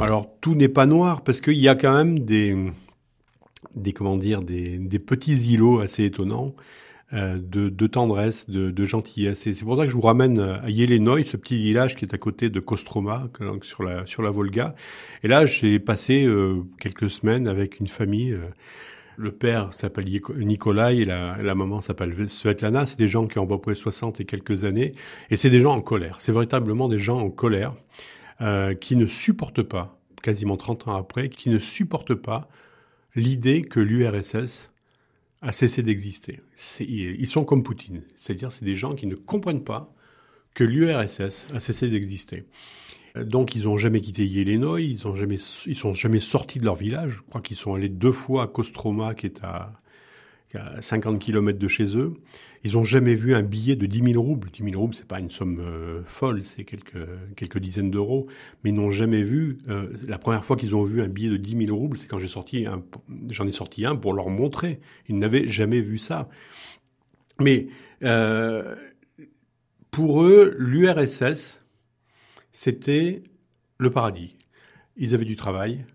Alors 0.02 0.28
tout 0.42 0.56
n'est 0.56 0.68
pas 0.68 0.86
noir 0.86 1.22
parce 1.22 1.42
qu'il 1.42 1.58
y 1.58 1.68
a 1.68 1.76
quand 1.76 1.94
même 1.94 2.20
des, 2.20 2.56
des 3.76 3.94
comment 3.94 4.18
dire, 4.18 4.42
des, 4.42 4.78
des 4.78 5.00
petits 5.00 5.54
îlots 5.54 5.80
assez 5.80 6.06
étonnants. 6.06 6.54
Euh, 7.14 7.38
de, 7.40 7.70
de, 7.70 7.88
tendresse, 7.88 8.50
de, 8.50 8.70
de 8.70 8.86
gentillesse. 8.86 9.48
Et 9.48 9.54
c'est 9.54 9.64
pour 9.64 9.78
ça 9.78 9.84
que 9.84 9.88
je 9.88 9.94
vous 9.94 10.02
ramène 10.02 10.40
à 10.42 10.70
Yelenoy, 10.70 11.24
ce 11.24 11.38
petit 11.38 11.56
village 11.56 11.96
qui 11.96 12.04
est 12.04 12.14
à 12.14 12.18
côté 12.18 12.50
de 12.50 12.60
Kostroma, 12.60 13.30
donc 13.40 13.64
sur 13.64 13.82
la 13.82 14.06
sur 14.06 14.22
la 14.22 14.30
Volga. 14.30 14.76
Et 15.24 15.30
là, 15.30 15.46
j'ai 15.46 15.80
passé 15.80 16.26
euh, 16.26 16.64
quelques 16.82 17.10
semaines 17.10 17.48
avec 17.48 17.80
une 17.80 17.88
famille. 17.88 18.34
Euh, 18.34 18.50
le 19.18 19.32
père 19.32 19.74
s'appelle 19.74 20.06
Nikolai 20.06 20.98
et 20.98 21.06
la, 21.06 21.38
la 21.42 21.56
maman 21.56 21.82
s'appelle 21.82 22.30
Svetlana. 22.30 22.86
C'est 22.86 23.00
des 23.00 23.08
gens 23.08 23.28
qui 23.28 23.40
ont 23.40 23.44
à 23.44 23.48
peu 23.48 23.60
près 23.60 23.76
60 23.76 24.22
et 24.22 24.26
quelques 24.26 24.64
années. 24.64 24.94
Et 25.30 25.38
c'est 25.38 25.50
des 25.50 25.62
gens 25.62 25.74
en 25.74 25.82
colère. 25.82 26.18
C'est 26.20 26.32
véritablement 26.32 26.88
des 26.88 27.00
gens 27.00 27.20
en 27.20 27.30
colère 27.30 27.74
euh, 28.42 28.76
qui 28.76 28.96
ne 28.96 29.08
supportent 29.08 29.64
pas, 29.64 30.00
quasiment 30.22 30.58
30 30.58 30.88
ans 30.90 30.96
après, 30.96 31.30
qui 31.30 31.50
ne 31.50 31.58
supportent 31.58 32.14
pas 32.14 32.48
l'idée 33.16 33.64
que 33.64 33.80
l'URSS 33.80 34.72
a 35.42 35.52
cessé 35.52 35.82
d'exister. 35.82 36.42
Ils 36.80 37.28
sont 37.28 37.44
comme 37.44 37.64
Poutine. 37.64 38.04
C'est-à-dire 38.16 38.52
c'est 38.52 38.66
des 38.66 38.76
gens 38.76 38.94
qui 38.94 39.08
ne 39.08 39.16
comprennent 39.16 39.64
pas 39.64 39.92
que 40.54 40.64
l'URSS 40.64 41.48
a 41.54 41.60
cessé 41.60 41.90
d'exister. 41.90 42.46
Donc 43.26 43.56
ils 43.56 43.64
n'ont 43.64 43.78
jamais 43.78 44.02
quitté 44.02 44.26
Yelenoy, 44.26 44.86
ils 44.86 44.98
sont 44.98 45.16
jamais, 45.16 45.38
ils 45.66 45.76
sont 45.76 45.94
jamais 45.94 46.20
sortis 46.20 46.60
de 46.60 46.66
leur 46.66 46.76
village. 46.76 47.18
Je 47.18 47.22
crois 47.30 47.42
qu'ils 47.42 47.58
sont 47.58 47.74
allés 47.74 47.90
deux 47.90 48.12
fois 48.12 48.44
à 48.44 48.48
Kostroma, 48.48 49.14
qui 49.16 49.28
est 49.28 49.44
à, 49.44 49.74
à 50.56 50.82
50 50.82 51.20
km 51.20 51.60
de 51.60 51.68
chez 51.68 51.98
eux. 51.98 52.14
Ils 52.64 52.74
n'ont 52.74 52.86
jamais 52.86 53.16
vu 53.16 53.36
un 53.36 53.44
billet 53.44 53.76
de 53.76 53.86
10 53.86 54.12
000 54.14 54.22
roubles. 54.22 54.50
10 54.52 54.64
000 54.64 54.80
roubles, 54.80 54.96
c'est 54.96 55.08
pas 55.08 55.20
une 55.20 55.30
somme 55.30 55.60
euh, 55.60 56.02
folle, 56.06 56.44
c'est 56.44 56.64
quelques, 56.64 57.08
quelques 57.36 57.60
dizaines 57.60 57.92
d'euros. 57.92 58.28
Mais 58.64 58.70
ils 58.70 58.76
n'ont 58.76 58.92
jamais 58.92 59.24
vu, 59.24 59.60
euh, 59.70 59.90
la 60.08 60.18
première 60.18 60.46
fois 60.46 60.56
qu'ils 60.56 60.76
ont 60.76 60.84
vu 60.84 61.02
un 61.02 61.08
billet 61.08 61.30
de 61.30 61.38
10 61.38 61.66
000 61.66 61.78
roubles, 61.78 61.98
c'est 61.98 62.08
quand 62.08 62.20
j'ai 62.20 62.28
sorti 62.28 62.66
un, 62.66 62.84
j'en 63.30 63.48
ai 63.48 63.52
sorti 63.52 63.86
un 63.86 63.96
pour 63.96 64.14
leur 64.14 64.30
montrer. 64.30 64.80
Ils 65.08 65.18
n'avaient 65.18 65.48
jamais 65.48 65.82
vu 65.82 65.98
ça. 65.98 66.30
Mais, 67.40 67.68
euh, 68.04 68.76
pour 69.92 70.24
eux, 70.24 70.56
l'URSS, 70.58 71.60
c'était 72.58 73.22
le 73.78 73.92
paradis. 73.92 74.36
Ils 74.98 75.14
avaient 75.14 75.26
du 75.26 75.36
travail, 75.36 75.86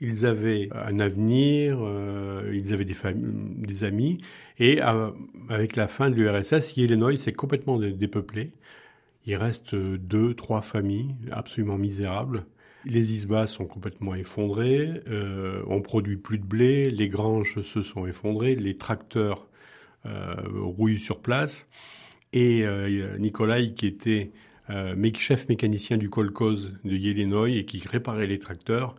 ils 0.00 0.26
avaient 0.26 0.68
un 0.74 0.98
avenir, 0.98 1.78
euh, 1.80 2.50
ils 2.52 2.72
avaient 2.72 2.84
des, 2.84 3.84
amis, 3.84 4.18
et 4.58 4.82
euh, 4.82 5.12
avec 5.48 5.76
la 5.76 5.86
fin 5.86 6.10
de 6.10 6.16
l'URSS, 6.16 6.76
Illinois 6.76 7.14
s'est 7.14 7.32
complètement 7.32 7.78
dépeuplé. 7.78 8.50
Il 9.26 9.36
reste 9.36 9.76
deux, 9.76 10.34
trois 10.34 10.60
familles 10.60 11.14
absolument 11.30 11.78
misérables. 11.78 12.46
Les 12.84 13.12
isbas 13.12 13.46
sont 13.46 13.66
complètement 13.66 14.16
effondrés, 14.16 15.00
euh, 15.06 15.62
on 15.68 15.82
produit 15.82 16.16
plus 16.16 16.38
de 16.38 16.44
blé, 16.44 16.90
les 16.90 17.08
granges 17.08 17.62
se 17.62 17.82
sont 17.82 18.08
effondrées, 18.08 18.56
les 18.56 18.74
tracteurs 18.74 19.46
euh, 20.04 20.34
rouillent 20.56 20.98
sur 20.98 21.20
place, 21.20 21.68
et 22.32 22.66
Nikolai, 23.20 23.72
qui 23.72 23.86
était 23.86 24.32
euh, 24.70 25.10
chef 25.18 25.48
mécanicien 25.48 25.96
du 25.96 26.10
kolkhoz 26.10 26.72
de 26.84 26.96
Yelenoy 26.96 27.58
et 27.58 27.64
qui 27.64 27.82
réparait 27.86 28.26
les 28.26 28.38
tracteurs, 28.38 28.94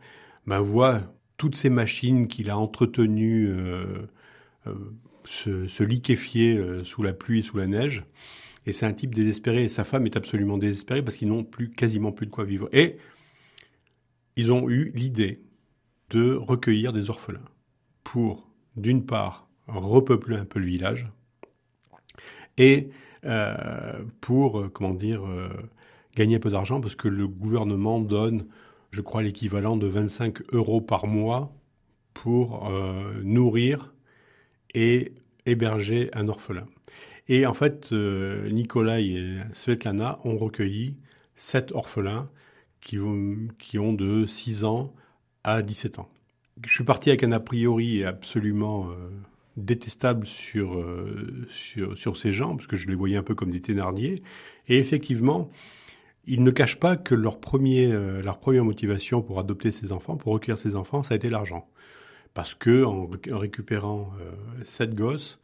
ben, 0.47 0.59
voit 0.59 1.01
toutes 1.37 1.55
ces 1.55 1.69
machines 1.69 2.27
qu'il 2.27 2.49
a 2.49 2.57
entretenues 2.57 3.47
euh, 3.49 4.07
euh, 4.67 4.73
se, 5.25 5.67
se, 5.67 5.83
liquéfier 5.83 6.57
euh, 6.57 6.83
sous 6.83 7.03
la 7.03 7.13
pluie 7.13 7.39
et 7.39 7.43
sous 7.43 7.57
la 7.57 7.67
neige. 7.67 8.03
Et 8.65 8.73
c'est 8.73 8.85
un 8.85 8.93
type 8.93 9.15
désespéré. 9.15 9.63
Et 9.63 9.69
sa 9.69 9.83
femme 9.83 10.05
est 10.05 10.17
absolument 10.17 10.57
désespérée 10.57 11.01
parce 11.01 11.17
qu'ils 11.17 11.29
n'ont 11.29 11.43
plus 11.43 11.69
quasiment 11.71 12.11
plus 12.11 12.25
de 12.25 12.31
quoi 12.31 12.43
vivre. 12.43 12.67
Et 12.73 12.97
ils 14.35 14.51
ont 14.51 14.69
eu 14.69 14.91
l'idée 14.95 15.41
de 16.09 16.33
recueillir 16.33 16.93
des 16.93 17.09
orphelins 17.09 17.45
pour, 18.03 18.49
d'une 18.75 19.05
part, 19.05 19.49
repeupler 19.67 20.35
un 20.35 20.45
peu 20.45 20.59
le 20.59 20.65
village 20.65 21.07
et 22.59 22.89
pour, 24.21 24.59
euh, 24.59 24.69
comment 24.69 24.93
dire, 24.93 25.25
euh, 25.25 25.49
gagner 26.15 26.37
un 26.37 26.39
peu 26.39 26.49
d'argent 26.49 26.81
parce 26.81 26.95
que 26.95 27.07
le 27.07 27.27
gouvernement 27.27 27.99
donne, 27.99 28.45
je 28.91 29.01
crois, 29.01 29.21
l'équivalent 29.21 29.77
de 29.77 29.87
25 29.87 30.53
euros 30.53 30.81
par 30.81 31.07
mois 31.07 31.53
pour 32.13 32.69
nourrir 33.23 33.93
et 34.73 35.13
héberger 35.45 36.09
un 36.13 36.27
orphelin. 36.27 36.65
Et 37.29 37.45
en 37.45 37.53
fait, 37.53 37.91
euh, 37.91 38.49
Nicolas 38.49 38.99
et 38.99 39.37
Svetlana 39.53 40.19
ont 40.23 40.35
recueilli 40.35 40.97
sept 41.35 41.71
orphelins 41.71 42.27
qui, 42.81 42.97
ont 42.97 43.93
de 43.93 44.25
6 44.25 44.63
ans 44.63 44.93
à 45.43 45.61
17 45.61 45.99
ans. 45.99 46.09
Je 46.65 46.73
suis 46.73 46.83
parti 46.83 47.09
avec 47.09 47.23
un 47.23 47.31
a 47.31 47.39
priori 47.39 48.03
absolument 48.03 48.89
euh, 48.89 49.09
détestable 49.59 50.25
sur, 50.25 50.75
euh, 50.75 51.45
sur, 51.49 51.97
sur 51.97 52.17
ces 52.17 52.31
gens, 52.31 52.55
parce 52.55 52.67
que 52.67 52.75
je 52.75 52.87
les 52.87 52.95
voyais 52.95 53.17
un 53.17 53.23
peu 53.23 53.35
comme 53.35 53.51
des 53.51 53.61
thénardiers. 53.61 54.23
Et 54.67 54.77
effectivement, 54.77 55.49
ils 56.25 56.43
ne 56.43 56.51
cachent 56.51 56.79
pas 56.79 56.95
que 56.95 57.15
leur, 57.15 57.39
premier, 57.39 57.91
euh, 57.91 58.21
leur 58.21 58.39
première 58.39 58.65
motivation 58.65 59.21
pour 59.21 59.39
adopter 59.39 59.71
ces 59.71 59.91
enfants, 59.91 60.17
pour 60.17 60.33
recueillir 60.33 60.57
ces 60.57 60.75
enfants, 60.75 61.03
ça 61.03 61.13
a 61.13 61.17
été 61.17 61.29
l'argent. 61.29 61.67
Parce 62.33 62.53
que 62.53 62.83
en, 62.83 63.09
récupérant 63.31 64.11
euh, 64.21 64.31
sept 64.63 64.93
gosses 64.95 65.39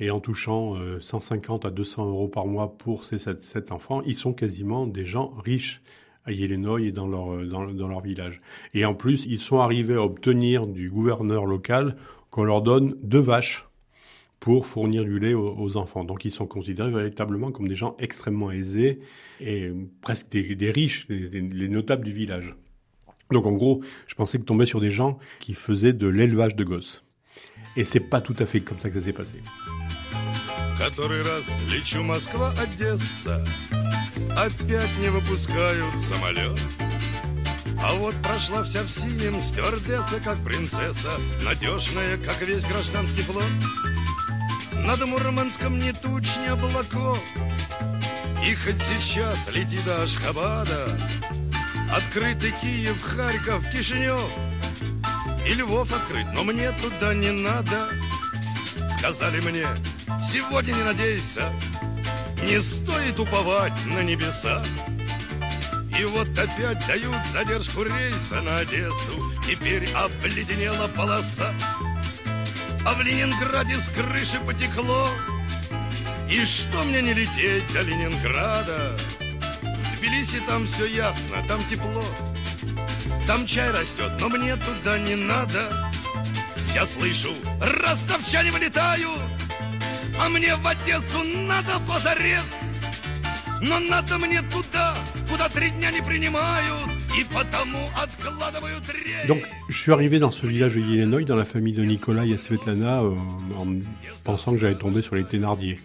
et 0.00 0.10
en 0.10 0.18
touchant 0.18 0.74
150 0.98 1.66
à 1.66 1.70
200 1.70 2.08
euros 2.08 2.26
par 2.26 2.46
mois 2.46 2.76
pour 2.76 3.04
ces 3.04 3.18
sept, 3.18 3.70
enfants, 3.70 4.02
ils 4.02 4.16
sont 4.16 4.32
quasiment 4.32 4.88
des 4.88 5.04
gens 5.04 5.32
riches 5.44 5.82
à 6.24 6.32
Yelenoy 6.32 6.88
et 6.88 6.92
dans 6.92 7.06
leur, 7.06 7.46
dans 7.46 7.88
leur 7.88 8.00
village. 8.00 8.40
Et 8.72 8.84
en 8.84 8.94
plus, 8.94 9.24
ils 9.26 9.38
sont 9.38 9.60
arrivés 9.60 9.94
à 9.94 10.02
obtenir 10.02 10.66
du 10.66 10.90
gouverneur 10.90 11.46
local 11.46 11.94
qu'on 12.33 12.43
leur 12.43 12.61
donne 12.61 12.95
deux 13.01 13.19
vaches 13.19 13.65
pour 14.39 14.65
fournir 14.65 15.03
du 15.03 15.19
lait 15.19 15.33
aux, 15.33 15.77
enfants. 15.77 16.03
Donc 16.05 16.23
ils 16.23 16.31
sont 16.31 16.47
considérés 16.47 16.91
véritablement 16.91 17.51
comme 17.51 17.67
des 17.67 17.75
gens 17.75 17.95
extrêmement 17.99 18.51
aisés 18.51 18.99
et 19.41 19.71
presque 20.01 20.29
des, 20.29 20.55
des 20.55 20.71
riches, 20.71 21.07
des, 21.07 21.27
des, 21.27 21.41
les 21.41 21.67
notables 21.67 22.05
du 22.05 22.13
village. 22.13 22.55
Donc 23.31 23.45
en 23.45 23.51
gros, 23.51 23.81
je 24.07 24.15
pensais 24.15 24.39
que 24.39 24.43
tomber 24.43 24.65
sur 24.65 24.79
des 24.79 24.91
gens 24.91 25.19
qui 25.39 25.53
faisaient 25.53 25.93
de 25.93 26.07
l'élevage 26.07 26.55
de 26.55 26.63
gosses. 26.63 27.03
Et 27.75 27.83
c'est 27.83 27.99
pas 27.99 28.21
tout 28.21 28.35
à 28.39 28.45
fait 28.45 28.61
comme 28.61 28.79
ça 28.79 28.89
que 28.89 28.99
ça 28.99 29.05
s'est 29.05 29.13
passé. 29.13 29.37
Который 30.77 31.21
раз 31.21 31.61
лечу 31.69 32.01
Москва-Одесса 32.01 33.43
Опять 34.37 34.97
не 35.01 35.09
выпускают 35.09 35.97
самолет 35.97 36.57
А 37.82 37.94
вот 37.94 38.14
прошла 38.22 38.62
вся 38.62 38.82
в 38.82 38.88
синем 38.88 39.40
стюардесса, 39.40 40.20
как 40.20 40.42
принцесса, 40.44 41.10
надежная, 41.42 42.18
как 42.18 42.40
весь 42.42 42.64
гражданский 42.64 43.22
флот. 43.22 43.44
Над 44.72 45.04
Мурманском 45.06 45.78
не 45.78 45.92
туч, 45.92 46.36
ни 46.36 46.46
облаков, 46.46 47.18
и 48.44 48.54
хоть 48.54 48.80
сейчас 48.80 49.48
лети 49.50 49.78
до 49.86 50.02
Ашхабада, 50.02 50.88
Открытый 51.90 52.52
Киев, 52.60 53.00
Харьков, 53.02 53.68
Кишинев, 53.70 54.20
И 55.48 55.54
Львов 55.54 55.92
открыть, 55.92 56.26
но 56.34 56.42
мне 56.44 56.70
туда 56.72 57.14
не 57.14 57.30
надо. 57.30 57.88
Сказали 58.90 59.40
мне, 59.40 59.66
сегодня 60.22 60.72
не 60.72 60.82
надейся, 60.82 61.50
Не 62.42 62.60
стоит 62.60 63.18
уповать 63.18 63.86
на 63.86 64.02
небеса. 64.02 64.62
И 65.98 66.04
вот 66.06 66.28
опять 66.36 66.86
дают 66.86 67.24
задержку 67.26 67.84
рейса 67.84 68.40
на 68.42 68.58
Одессу. 68.58 69.32
Теперь 69.46 69.88
обледенела 69.92 70.88
полоса. 70.88 71.54
А 72.86 72.94
в 72.94 73.00
Ленинграде 73.00 73.76
с 73.76 73.90
крыши 73.90 74.40
потекло. 74.40 75.08
И 76.28 76.44
что 76.44 76.82
мне 76.84 77.00
не 77.00 77.14
лететь 77.14 77.72
до 77.72 77.82
Ленинграда? 77.82 78.98
В 79.62 79.96
Тбилиси 79.96 80.40
там 80.48 80.66
все 80.66 80.86
ясно, 80.86 81.36
там 81.46 81.62
тепло. 81.64 82.04
Там 83.26 83.46
чай 83.46 83.70
растет, 83.70 84.12
но 84.20 84.28
мне 84.28 84.56
туда 84.56 84.98
не 84.98 85.14
надо. 85.14 85.92
Я 86.74 86.86
слышу, 86.86 87.30
ростовчане 87.60 88.50
вылетают 88.50 89.20
А 90.20 90.28
мне 90.28 90.56
в 90.56 90.66
Одессу 90.66 91.22
надо 91.22 91.78
позарез. 91.86 92.42
Но 93.62 93.78
надо 93.78 94.18
мне 94.18 94.42
туда, 94.42 94.96
куда 95.33 95.49
три 95.49 95.71
дня 95.71 95.91
не 95.91 96.01
принимают, 96.01 96.89
и 97.17 97.23
потому 97.33 97.79
откладывают 97.95 98.83
рейс. 98.89 99.27
Donc, 99.27 99.41
je 99.69 99.77
suis 99.77 99.91
arrivé 99.91 100.19
dans 100.19 100.31
ce 100.31 100.45
village 100.45 100.75
de 100.75 100.81
Yelenoy, 100.81 101.25
dans 101.25 101.35
la 101.35 101.45
famille 101.45 101.73
de 101.73 101.83
Nicolas 101.83 102.25
et 102.25 102.37
Svetlana, 102.37 103.01
euh, 103.01 103.15
en 103.57 103.67
pensant 104.23 104.51
que 104.51 104.57
j'allais 104.57 104.75
tomber 104.75 105.01
sur 105.01 105.15
les 105.15 105.23
Thénardier. 105.23 105.79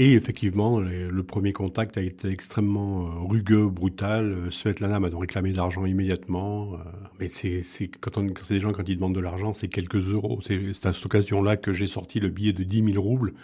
Et 0.00 0.12
effectivement, 0.12 0.78
les, 0.78 1.08
le 1.08 1.22
premier 1.24 1.52
contact 1.52 1.98
a 1.98 2.00
été 2.00 2.28
extrêmement 2.28 3.02
euh, 3.02 3.28
rugueux, 3.28 3.66
brutal. 3.68 4.32
Euh, 4.32 4.50
Svetlana 4.50 5.00
m'a 5.00 5.10
donc 5.10 5.22
réclamé 5.22 5.50
de 5.50 5.56
l'argent 5.56 5.84
immédiatement. 5.86 6.74
Euh, 6.74 6.76
mais 7.18 7.26
c'est, 7.26 7.62
c'est 7.64 7.88
quand, 7.88 8.16
on, 8.16 8.28
quand 8.28 8.44
c'est 8.44 8.54
des 8.54 8.60
gens 8.60 8.72
quand 8.72 8.88
ils 8.88 8.94
demandent 8.94 9.16
de 9.16 9.20
l'argent, 9.20 9.54
c'est 9.54 9.66
quelques 9.66 9.96
euros. 9.96 10.38
C'est, 10.46 10.72
c'est 10.72 10.86
à 10.86 10.92
cette 10.92 11.04
occasion-là 11.04 11.56
que 11.56 11.72
j'ai 11.72 11.88
sorti 11.88 12.20
le 12.20 12.28
billet 12.28 12.52
de 12.52 12.62
10 12.62 12.92
000 12.92 13.02
roubles 13.02 13.34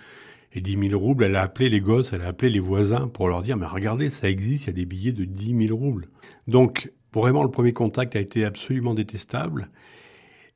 et 0.53 0.61
10 0.61 0.89
000 0.89 0.99
roubles, 0.99 1.25
elle 1.25 1.35
a 1.35 1.43
appelé 1.43 1.69
les 1.69 1.81
gosses, 1.81 2.13
elle 2.13 2.21
a 2.21 2.27
appelé 2.27 2.49
les 2.49 2.59
voisins 2.59 3.07
pour 3.07 3.27
leur 3.27 3.43
dire, 3.43 3.57
mais 3.57 3.67
regardez, 3.67 4.09
ça 4.09 4.29
existe, 4.29 4.65
il 4.65 4.67
y 4.67 4.69
a 4.71 4.73
des 4.73 4.85
billets 4.85 5.11
de 5.11 5.25
10 5.25 5.67
000 5.67 5.77
roubles. 5.77 6.09
Donc, 6.47 6.91
vraiment, 7.13 7.43
le 7.43 7.51
premier 7.51 7.73
contact 7.73 8.15
a 8.15 8.19
été 8.19 8.45
absolument 8.45 8.93
détestable. 8.93 9.69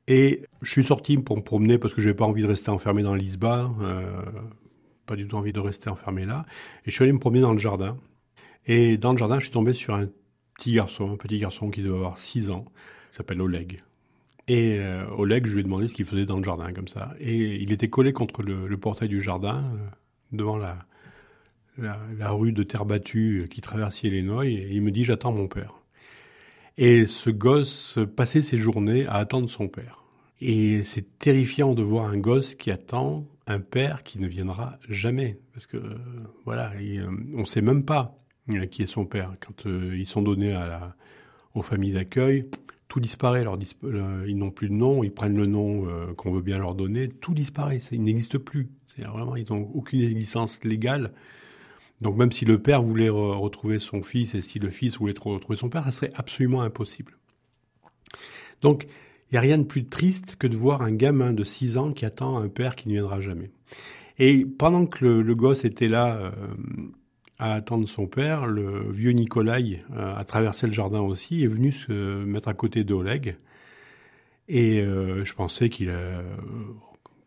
Et 0.06 0.42
je 0.62 0.70
suis 0.70 0.84
sorti 0.84 1.16
pour 1.16 1.36
me 1.36 1.42
promener 1.42 1.78
parce 1.78 1.94
que 1.94 2.00
je 2.00 2.08
n'avais 2.08 2.16
pas 2.16 2.26
envie 2.26 2.42
de 2.42 2.46
rester 2.46 2.70
enfermé 2.70 3.02
dans 3.02 3.14
l'ISBA, 3.14 3.70
euh, 3.80 4.22
pas 5.06 5.16
du 5.16 5.26
tout 5.26 5.36
envie 5.36 5.52
de 5.52 5.60
rester 5.60 5.88
enfermé 5.88 6.26
là. 6.26 6.44
Et 6.84 6.90
je 6.90 6.94
suis 6.94 7.04
allé 7.04 7.12
me 7.12 7.18
promener 7.18 7.40
dans 7.40 7.52
le 7.52 7.58
jardin. 7.58 7.96
Et 8.66 8.98
dans 8.98 9.12
le 9.12 9.18
jardin, 9.18 9.38
je 9.38 9.44
suis 9.44 9.52
tombé 9.52 9.72
sur 9.72 9.94
un 9.94 10.08
petit 10.58 10.74
garçon, 10.74 11.12
un 11.12 11.16
petit 11.16 11.38
garçon 11.38 11.70
qui 11.70 11.82
devait 11.82 11.96
avoir 11.96 12.18
6 12.18 12.50
ans, 12.50 12.64
qui 13.10 13.16
s'appelle 13.16 13.40
Oleg. 13.40 13.82
Et 14.46 14.78
euh, 14.78 15.06
Oleg, 15.16 15.46
je 15.46 15.54
lui 15.54 15.60
ai 15.60 15.62
demandé 15.64 15.88
ce 15.88 15.94
qu'il 15.94 16.04
faisait 16.04 16.26
dans 16.26 16.36
le 16.36 16.44
jardin, 16.44 16.72
comme 16.72 16.88
ça. 16.88 17.14
Et 17.18 17.62
il 17.62 17.72
était 17.72 17.88
collé 17.88 18.12
contre 18.12 18.42
le, 18.42 18.76
portail 18.76 19.08
du 19.08 19.22
jardin, 19.22 19.64
euh, 19.74 19.88
devant 20.32 20.58
la, 20.58 22.30
rue 22.30 22.52
de 22.52 22.62
terre 22.62 22.84
battue 22.84 23.48
qui 23.50 23.60
traversait 23.60 24.08
Illinois, 24.08 24.46
et 24.46 24.68
il 24.70 24.82
me 24.82 24.90
dit 24.90 25.04
J'attends 25.04 25.32
mon 25.32 25.48
père. 25.48 25.74
Et 26.76 27.06
ce 27.06 27.30
gosse 27.30 27.98
passait 28.16 28.42
ses 28.42 28.56
journées 28.56 29.06
à 29.06 29.14
attendre 29.14 29.48
son 29.48 29.68
père. 29.68 30.04
Et 30.40 30.82
c'est 30.82 31.18
terrifiant 31.18 31.74
de 31.74 31.82
voir 31.82 32.06
un 32.06 32.18
gosse 32.18 32.54
qui 32.54 32.70
attend 32.70 33.26
un 33.46 33.60
père 33.60 34.02
qui 34.02 34.18
ne 34.18 34.26
viendra 34.26 34.78
jamais. 34.88 35.38
Parce 35.52 35.66
que, 35.66 35.76
euh, 35.76 35.98
voilà, 36.44 36.72
et, 36.80 36.98
euh, 36.98 37.10
on 37.34 37.40
ne 37.40 37.46
sait 37.46 37.62
même 37.62 37.84
pas 37.84 38.16
euh, 38.50 38.66
qui 38.66 38.82
est 38.82 38.86
son 38.86 39.06
père. 39.06 39.32
Quand 39.40 39.66
euh, 39.66 39.96
ils 39.96 40.06
sont 40.06 40.22
donnés 40.22 40.58
aux 41.54 41.62
familles 41.62 41.92
d'accueil, 41.92 42.48
tout 42.94 43.00
disparaît. 43.00 43.44
Ils 44.28 44.36
n'ont 44.36 44.52
plus 44.52 44.68
de 44.68 44.74
nom, 44.74 45.02
ils 45.02 45.12
prennent 45.12 45.36
le 45.36 45.46
nom 45.46 45.88
euh, 45.88 46.14
qu'on 46.14 46.30
veut 46.30 46.42
bien 46.42 46.58
leur 46.58 46.76
donner, 46.76 47.08
tout 47.08 47.34
disparaît, 47.34 47.78
il 47.90 48.04
n'existe 48.04 48.38
plus. 48.38 48.68
C'est 48.94 49.02
vraiment, 49.02 49.34
ils 49.34 49.50
n'ont 49.50 49.68
aucune 49.74 50.00
existence 50.00 50.62
légale. 50.62 51.12
Donc 52.02 52.16
même 52.16 52.30
si 52.30 52.44
le 52.44 52.62
père 52.62 52.82
voulait 52.82 53.08
re 53.08 53.40
retrouver 53.40 53.80
son 53.80 54.04
fils 54.04 54.36
et 54.36 54.40
si 54.40 54.60
le 54.60 54.70
fils 54.70 54.98
voulait 54.98 55.14
retrouver 55.18 55.56
son 55.56 55.68
père, 55.68 55.82
ça 55.82 55.90
serait 55.90 56.12
absolument 56.14 56.62
impossible. 56.62 57.18
Donc, 58.60 58.84
il 58.84 59.34
n'y 59.34 59.38
a 59.38 59.40
rien 59.40 59.58
de 59.58 59.64
plus 59.64 59.86
triste 59.86 60.36
que 60.36 60.46
de 60.46 60.56
voir 60.56 60.80
un 60.80 60.92
gamin 60.92 61.32
de 61.32 61.42
6 61.42 61.78
ans 61.78 61.92
qui 61.92 62.04
attend 62.04 62.38
un 62.38 62.48
père 62.48 62.76
qui 62.76 62.86
ne 62.88 62.92
viendra 62.92 63.20
jamais. 63.20 63.50
Et 64.20 64.44
pendant 64.44 64.86
que 64.86 65.04
le, 65.04 65.22
le 65.22 65.34
gosse 65.34 65.64
était 65.64 65.88
là 65.88 66.16
euh, 66.16 66.30
à 67.38 67.54
attendre 67.54 67.88
son 67.88 68.06
père, 68.06 68.46
le 68.46 68.90
vieux 68.90 69.12
Nikolai 69.12 69.82
euh, 69.96 70.16
a 70.16 70.24
traversé 70.24 70.66
le 70.66 70.72
jardin 70.72 71.00
aussi, 71.00 71.42
est 71.42 71.48
venu 71.48 71.72
se 71.72 72.24
mettre 72.24 72.48
à 72.48 72.54
côté 72.54 72.84
d'Oleg. 72.84 73.36
Et 74.48 74.80
euh, 74.80 75.24
je 75.24 75.34
pensais 75.34 75.68
qu'il 75.68 75.90
a, 75.90 76.22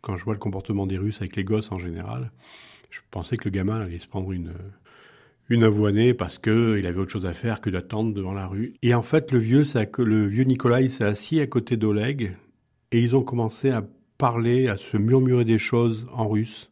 quand 0.02 0.16
je 0.16 0.24
vois 0.24 0.34
le 0.34 0.40
comportement 0.40 0.88
des 0.88 0.98
Russes 0.98 1.22
avec 1.22 1.36
les 1.36 1.44
gosses 1.44 1.72
en 1.72 1.78
général, 1.78 2.32
je 2.90 3.00
pensais 3.12 3.38
que 3.38 3.46
le 3.46 3.52
gamin 3.52 3.82
allait 3.82 3.98
se 3.98 4.08
prendre 4.08 4.32
une, 4.32 4.54
une 5.50 5.64
avoinée 5.64 6.14
parce 6.14 6.38
que 6.38 6.78
il 6.78 6.88
avait 6.88 7.00
autre 7.00 7.12
chose 7.12 7.26
à 7.26 7.34
faire 7.34 7.62
que 7.62 7.70
d'attendre 7.70 8.14
devant 8.14 8.34
la 8.34 8.48
rue. 8.48 8.74
Et 8.82 8.94
en 8.94 9.02
fait, 9.02 9.32
le 9.32 9.40
vieux, 9.40 9.64
le 9.98 10.26
vieux 10.26 10.44
Nikolai 10.44 10.90
s'est 10.90 11.04
assis 11.04 11.40
à 11.40 11.48
côté 11.48 11.78
d'Oleg 11.78 12.38
et 12.92 13.02
ils 13.02 13.16
ont 13.16 13.24
commencé 13.24 13.70
à 13.70 13.84
parler, 14.18 14.68
à 14.68 14.78
se 14.78 14.98
murmurer 14.98 15.46
des 15.46 15.60
choses 15.60 16.08
en 16.12 16.28
russe. 16.28 16.70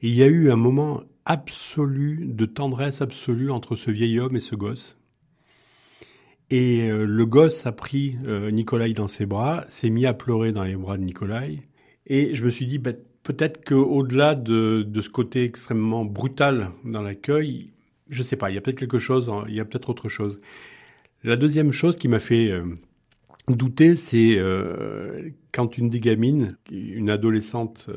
Et 0.00 0.08
il 0.08 0.14
y 0.14 0.22
a 0.22 0.26
eu 0.26 0.50
un 0.50 0.56
moment 0.56 1.02
absolu 1.28 2.24
de 2.24 2.46
tendresse 2.46 3.02
absolue 3.02 3.50
entre 3.50 3.76
ce 3.76 3.90
vieil 3.90 4.18
homme 4.18 4.34
et 4.34 4.40
ce 4.40 4.56
gosse. 4.56 4.96
Et 6.50 6.88
euh, 6.90 7.04
le 7.04 7.26
gosse 7.26 7.66
a 7.66 7.72
pris 7.72 8.16
euh, 8.26 8.50
dans 8.94 9.08
ses 9.08 9.26
bras, 9.26 9.64
s'est 9.68 9.90
mis 9.90 10.06
à 10.06 10.14
pleurer 10.14 10.52
dans 10.52 10.64
les 10.64 10.74
bras 10.74 10.96
de 10.96 11.04
Nikolai. 11.04 11.60
Et 12.06 12.34
je 12.34 12.42
me 12.42 12.48
suis 12.48 12.66
dit, 12.66 12.78
bah, 12.78 12.92
peut-être 13.22 13.62
qu'au-delà 13.62 14.34
de, 14.34 14.82
de, 14.88 15.00
ce 15.02 15.10
côté 15.10 15.44
extrêmement 15.44 16.06
brutal 16.06 16.70
dans 16.86 17.02
l'accueil, 17.02 17.72
je 18.08 18.22
sais 18.22 18.36
pas, 18.36 18.50
il 18.50 18.54
y 18.54 18.58
a 18.58 18.62
peut-être 18.62 18.78
quelque 18.78 18.98
chose, 18.98 19.30
il 19.48 19.54
y 19.54 19.60
a 19.60 19.66
peut-être 19.66 19.90
autre 19.90 20.08
chose. 20.08 20.40
La 21.22 21.36
deuxième 21.36 21.72
chose 21.72 21.98
qui 21.98 22.08
m'a 22.08 22.20
fait 22.20 22.50
euh, 22.50 22.64
douter, 23.48 23.96
c'est 23.96 24.38
euh, 24.38 25.28
quand 25.52 25.76
une 25.76 25.90
des 25.90 26.00
gamines, 26.00 26.56
une 26.70 27.10
adolescente 27.10 27.90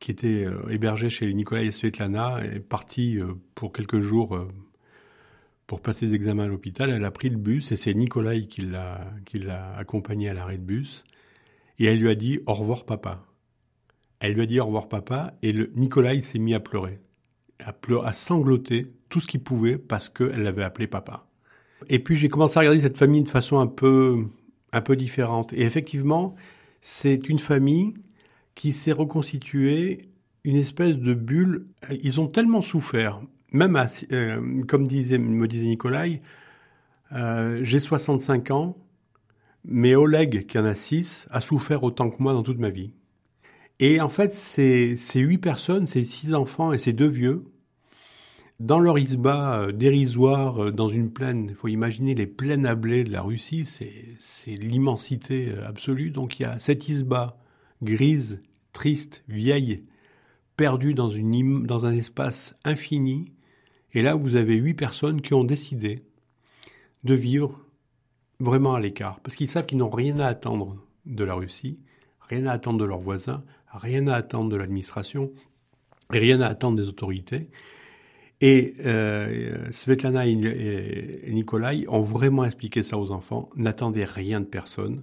qui 0.00 0.10
était 0.10 0.44
euh, 0.44 0.70
hébergée 0.70 1.10
chez 1.10 1.32
Nicolas 1.32 1.62
et 1.62 1.70
Svetlana, 1.70 2.40
est 2.44 2.60
partie 2.60 3.18
euh, 3.18 3.34
pour 3.54 3.72
quelques 3.72 4.00
jours 4.00 4.36
euh, 4.36 4.48
pour 5.66 5.80
passer 5.80 6.06
des 6.06 6.14
examens 6.14 6.44
à 6.44 6.46
l'hôpital. 6.46 6.90
Elle 6.90 7.04
a 7.04 7.10
pris 7.10 7.28
le 7.28 7.36
bus 7.36 7.72
et 7.72 7.76
c'est 7.76 7.94
Nicolas 7.94 8.38
qui 8.40 8.62
l'a 8.62 9.12
qui 9.26 9.38
l'a 9.38 9.76
accompagnée 9.76 10.28
à 10.28 10.34
l'arrêt 10.34 10.58
de 10.58 10.62
bus 10.62 11.04
et 11.78 11.86
elle 11.86 12.00
lui 12.00 12.08
a 12.08 12.14
dit 12.14 12.40
au 12.46 12.54
revoir 12.54 12.84
papa. 12.84 13.24
Elle 14.20 14.34
lui 14.34 14.42
a 14.42 14.46
dit 14.46 14.60
au 14.60 14.66
revoir 14.66 14.88
papa 14.88 15.34
et 15.42 15.52
Nicolas 15.74 16.20
s'est 16.22 16.38
mis 16.38 16.54
à 16.54 16.60
pleurer, 16.60 17.00
à 17.58 17.72
pleurer, 17.72 18.08
à 18.08 18.12
sangloter 18.12 18.92
tout 19.08 19.20
ce 19.20 19.26
qu'il 19.26 19.42
pouvait 19.42 19.78
parce 19.78 20.08
qu'elle 20.08 20.42
l'avait 20.42 20.64
appelé 20.64 20.86
papa. 20.86 21.26
Et 21.88 21.98
puis 21.98 22.16
j'ai 22.16 22.28
commencé 22.28 22.56
à 22.58 22.60
regarder 22.60 22.80
cette 22.80 22.98
famille 22.98 23.22
de 23.22 23.28
façon 23.28 23.58
un 23.58 23.66
peu 23.66 24.24
un 24.72 24.80
peu 24.80 24.96
différente 24.96 25.52
et 25.52 25.62
effectivement 25.62 26.34
c'est 26.80 27.28
une 27.28 27.38
famille 27.38 27.94
qui 28.58 28.72
s'est 28.72 28.92
reconstituée 28.92 30.02
une 30.42 30.56
espèce 30.56 30.98
de 30.98 31.14
bulle. 31.14 31.68
Ils 32.02 32.20
ont 32.20 32.26
tellement 32.26 32.60
souffert, 32.60 33.22
même 33.52 33.80
euh, 34.12 34.64
comme 34.66 34.82
me 34.82 35.46
disait 35.46 35.64
Nicolai, 35.64 36.20
euh, 37.12 37.60
j'ai 37.62 37.78
65 37.78 38.50
ans, 38.50 38.76
mais 39.64 39.94
Oleg, 39.94 40.44
qui 40.46 40.58
en 40.58 40.64
a 40.64 40.74
6, 40.74 41.28
a 41.30 41.40
souffert 41.40 41.84
autant 41.84 42.10
que 42.10 42.20
moi 42.20 42.32
dans 42.32 42.42
toute 42.42 42.58
ma 42.58 42.70
vie. 42.70 42.90
Et 43.78 44.00
en 44.00 44.08
fait, 44.08 44.32
ces, 44.32 44.96
ces 44.96 45.20
huit 45.20 45.38
personnes, 45.38 45.86
ces 45.86 46.02
six 46.02 46.34
enfants 46.34 46.72
et 46.72 46.78
ces 46.78 46.92
deux 46.92 47.06
vieux, 47.06 47.44
dans 48.58 48.80
leur 48.80 48.98
isba 48.98 49.60
euh, 49.60 49.72
dérisoire 49.72 50.64
euh, 50.64 50.72
dans 50.72 50.88
une 50.88 51.12
plaine, 51.12 51.46
il 51.50 51.54
faut 51.54 51.68
imaginer 51.68 52.16
les 52.16 52.26
plaines 52.26 52.66
à 52.66 52.74
blé 52.74 53.04
de 53.04 53.12
la 53.12 53.22
Russie, 53.22 53.64
c'est 53.64 54.50
l'immensité 54.50 55.52
absolue. 55.64 56.10
Donc 56.10 56.40
il 56.40 56.42
y 56.42 56.44
a 56.44 56.58
cette 56.58 56.88
isba 56.88 57.38
grise, 57.82 58.42
triste, 58.78 59.24
vieille, 59.26 59.82
perdue 60.56 60.94
dans, 60.94 61.10
un 61.10 61.92
espace 61.92 62.54
infini. 62.64 63.32
Et 63.92 64.02
là, 64.02 64.14
vous 64.14 64.36
avez 64.36 64.54
huit 64.54 64.74
personnes 64.74 65.20
qui 65.20 65.34
ont 65.34 65.42
décidé 65.42 66.04
de 67.02 67.14
vivre 67.14 67.58
vraiment 68.38 68.74
à 68.74 68.80
l'écart, 68.80 69.18
parce 69.18 69.34
qu'ils 69.34 69.48
savent 69.48 69.66
qu'ils 69.66 69.78
n'ont 69.78 69.90
rien 69.90 70.20
à 70.20 70.26
attendre 70.26 70.76
de 71.06 71.24
la 71.24 71.34
Russie, 71.34 71.80
rien 72.20 72.46
à 72.46 72.52
attendre 72.52 72.78
de 72.78 72.84
leurs 72.84 73.00
voisins, 73.00 73.42
rien 73.72 74.06
à 74.06 74.14
attendre 74.14 74.48
de 74.48 74.54
l'administration, 74.54 75.32
rien 76.08 76.40
à 76.40 76.46
attendre 76.46 76.76
des 76.76 76.86
autorités. 76.86 77.48
Et 78.40 78.74
euh, 78.86 79.72
Svetlana 79.72 80.28
et, 80.28 80.34
et 81.24 81.32
Nikolai 81.32 81.84
ont 81.88 82.02
vraiment 82.02 82.44
expliqué 82.44 82.84
ça 82.84 82.96
aux 82.96 83.10
enfants. 83.10 83.50
N'attendez 83.56 84.04
rien 84.04 84.38
de 84.38 84.46
personne. 84.46 85.02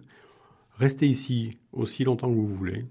Restez 0.78 1.08
ici 1.08 1.58
aussi 1.74 2.06
longtemps 2.06 2.30
que 2.30 2.36
vous 2.36 2.48
voulez. 2.48 2.86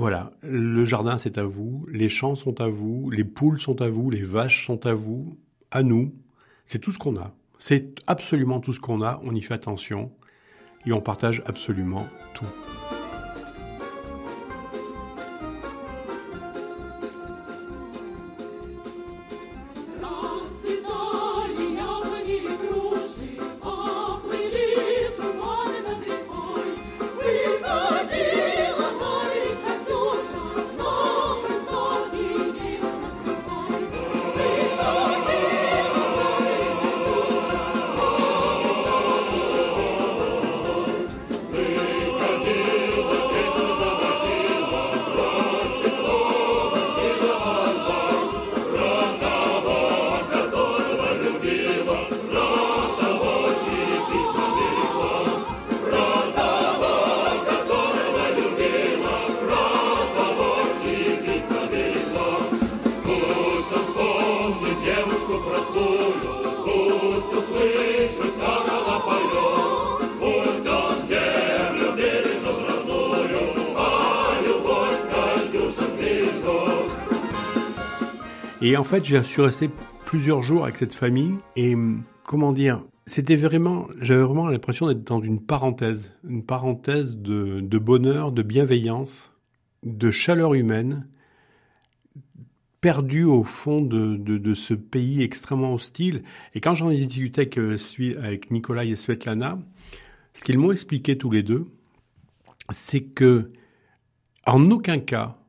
Voilà, 0.00 0.32
le 0.40 0.82
jardin 0.86 1.18
c'est 1.18 1.36
à 1.36 1.44
vous, 1.44 1.86
les 1.92 2.08
champs 2.08 2.34
sont 2.34 2.58
à 2.62 2.68
vous, 2.68 3.10
les 3.10 3.22
poules 3.22 3.60
sont 3.60 3.82
à 3.82 3.90
vous, 3.90 4.08
les 4.08 4.22
vaches 4.22 4.64
sont 4.64 4.86
à 4.86 4.94
vous, 4.94 5.36
à 5.70 5.82
nous. 5.82 6.14
C'est 6.64 6.78
tout 6.78 6.90
ce 6.90 6.98
qu'on 6.98 7.18
a. 7.18 7.34
C'est 7.58 7.94
absolument 8.06 8.60
tout 8.60 8.72
ce 8.72 8.80
qu'on 8.80 9.02
a, 9.02 9.20
on 9.24 9.34
y 9.34 9.42
fait 9.42 9.52
attention. 9.52 10.10
Et 10.86 10.92
on 10.92 11.02
partage 11.02 11.42
absolument 11.44 12.06
tout. 12.32 12.46
Et 78.62 78.76
en 78.76 78.84
fait, 78.84 79.04
j'ai 79.04 79.22
suis 79.24 79.40
resté 79.40 79.70
plusieurs 80.04 80.42
jours 80.42 80.64
avec 80.64 80.76
cette 80.76 80.94
famille 80.94 81.34
et 81.56 81.74
comment 82.24 82.52
dire, 82.52 82.82
c'était 83.06 83.36
vraiment, 83.36 83.88
j'avais 84.02 84.22
vraiment 84.22 84.48
l'impression 84.48 84.86
d'être 84.86 85.04
dans 85.04 85.22
une 85.22 85.40
parenthèse, 85.40 86.14
une 86.28 86.44
parenthèse 86.44 87.16
de, 87.16 87.78
bonheur, 87.78 88.32
de 88.32 88.42
bienveillance, 88.42 89.32
de 89.82 90.10
chaleur 90.10 90.52
humaine, 90.52 91.08
perdue 92.82 93.24
au 93.24 93.44
fond 93.44 93.80
de 93.80 94.54
ce 94.54 94.74
pays 94.74 95.22
extrêmement 95.22 95.72
hostile. 95.72 96.22
Et 96.54 96.60
quand 96.60 96.74
j'en 96.74 96.90
ai 96.90 96.98
discuté 96.98 97.42
avec, 97.42 97.58
euh, 97.58 97.76
avec 98.18 98.50
Nicolas 98.50 98.84
et 98.84 98.94
Svetlana, 98.94 99.58
ce 100.34 100.42
qu'ils 100.42 100.58
m'ont 100.58 100.72
expliqué 100.72 101.16
tous 101.16 101.30
les 101.30 101.42
deux, 101.42 101.66
c'est 102.68 103.02
que 103.02 103.50
en 104.46 104.70
aucun 104.70 104.98
cas 104.98 105.39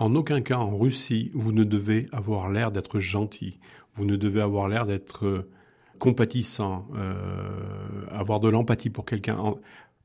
en 0.00 0.14
aucun 0.14 0.40
cas 0.40 0.56
en 0.56 0.76
Russie, 0.76 1.30
vous 1.34 1.52
ne 1.52 1.62
devez 1.62 2.08
avoir 2.10 2.50
l'air 2.50 2.72
d'être 2.72 3.00
gentil, 3.00 3.60
vous 3.94 4.06
ne 4.06 4.16
devez 4.16 4.40
avoir 4.40 4.66
l'air 4.66 4.86
d'être 4.86 5.26
euh, 5.26 5.50
compatissant, 5.98 6.88
euh, 6.96 8.06
avoir 8.10 8.40
de 8.40 8.48
l'empathie 8.48 8.88
pour 8.88 9.04
quelqu'un. 9.04 9.56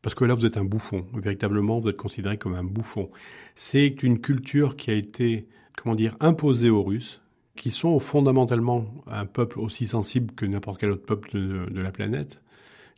Parce 0.01 0.13
que 0.13 0.25
là, 0.25 0.34
vous 0.34 0.45
êtes 0.45 0.58
un 0.58 0.65
bouffon. 0.65 1.05
Véritablement, 1.13 1.79
vous 1.79 1.88
êtes 1.88 1.95
considéré 1.95 2.38
comme 2.38 2.55
un 2.55 2.63
bouffon. 2.63 3.10
C'est 3.55 4.03
une 4.03 4.19
culture 4.19 4.75
qui 4.75 4.91
a 4.91 4.95
été, 4.95 5.47
comment 5.77 5.95
dire, 5.95 6.17
imposée 6.19 6.69
aux 6.69 6.84
Russes, 6.84 7.21
qui 7.55 7.71
sont 7.71 7.97
fondamentalement 8.01 8.86
un 9.08 9.25
peuple 9.25 9.62
aussi 9.62 9.88
sensible 9.88 10.36
que 10.36 10.45
n'importe 10.45 10.81
quel 10.81 10.91
autre 10.91 11.05
peuple 11.05 11.31
de, 11.31 11.81
la 11.81 11.91
planète. 11.91 12.41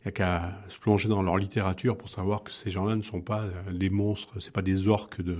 Il 0.00 0.06
n'y 0.06 0.08
a 0.08 0.12
qu'à 0.12 0.58
se 0.68 0.78
plonger 0.80 1.08
dans 1.08 1.22
leur 1.22 1.36
littérature 1.36 1.96
pour 1.96 2.08
savoir 2.08 2.42
que 2.42 2.50
ces 2.50 2.70
gens-là 2.70 2.96
ne 2.96 3.02
sont 3.02 3.20
pas 3.20 3.42
euh, 3.42 3.72
des 3.72 3.88
monstres, 3.88 4.40
c'est 4.40 4.52
pas 4.52 4.62
des 4.62 4.88
orques 4.88 5.22
de, 5.22 5.36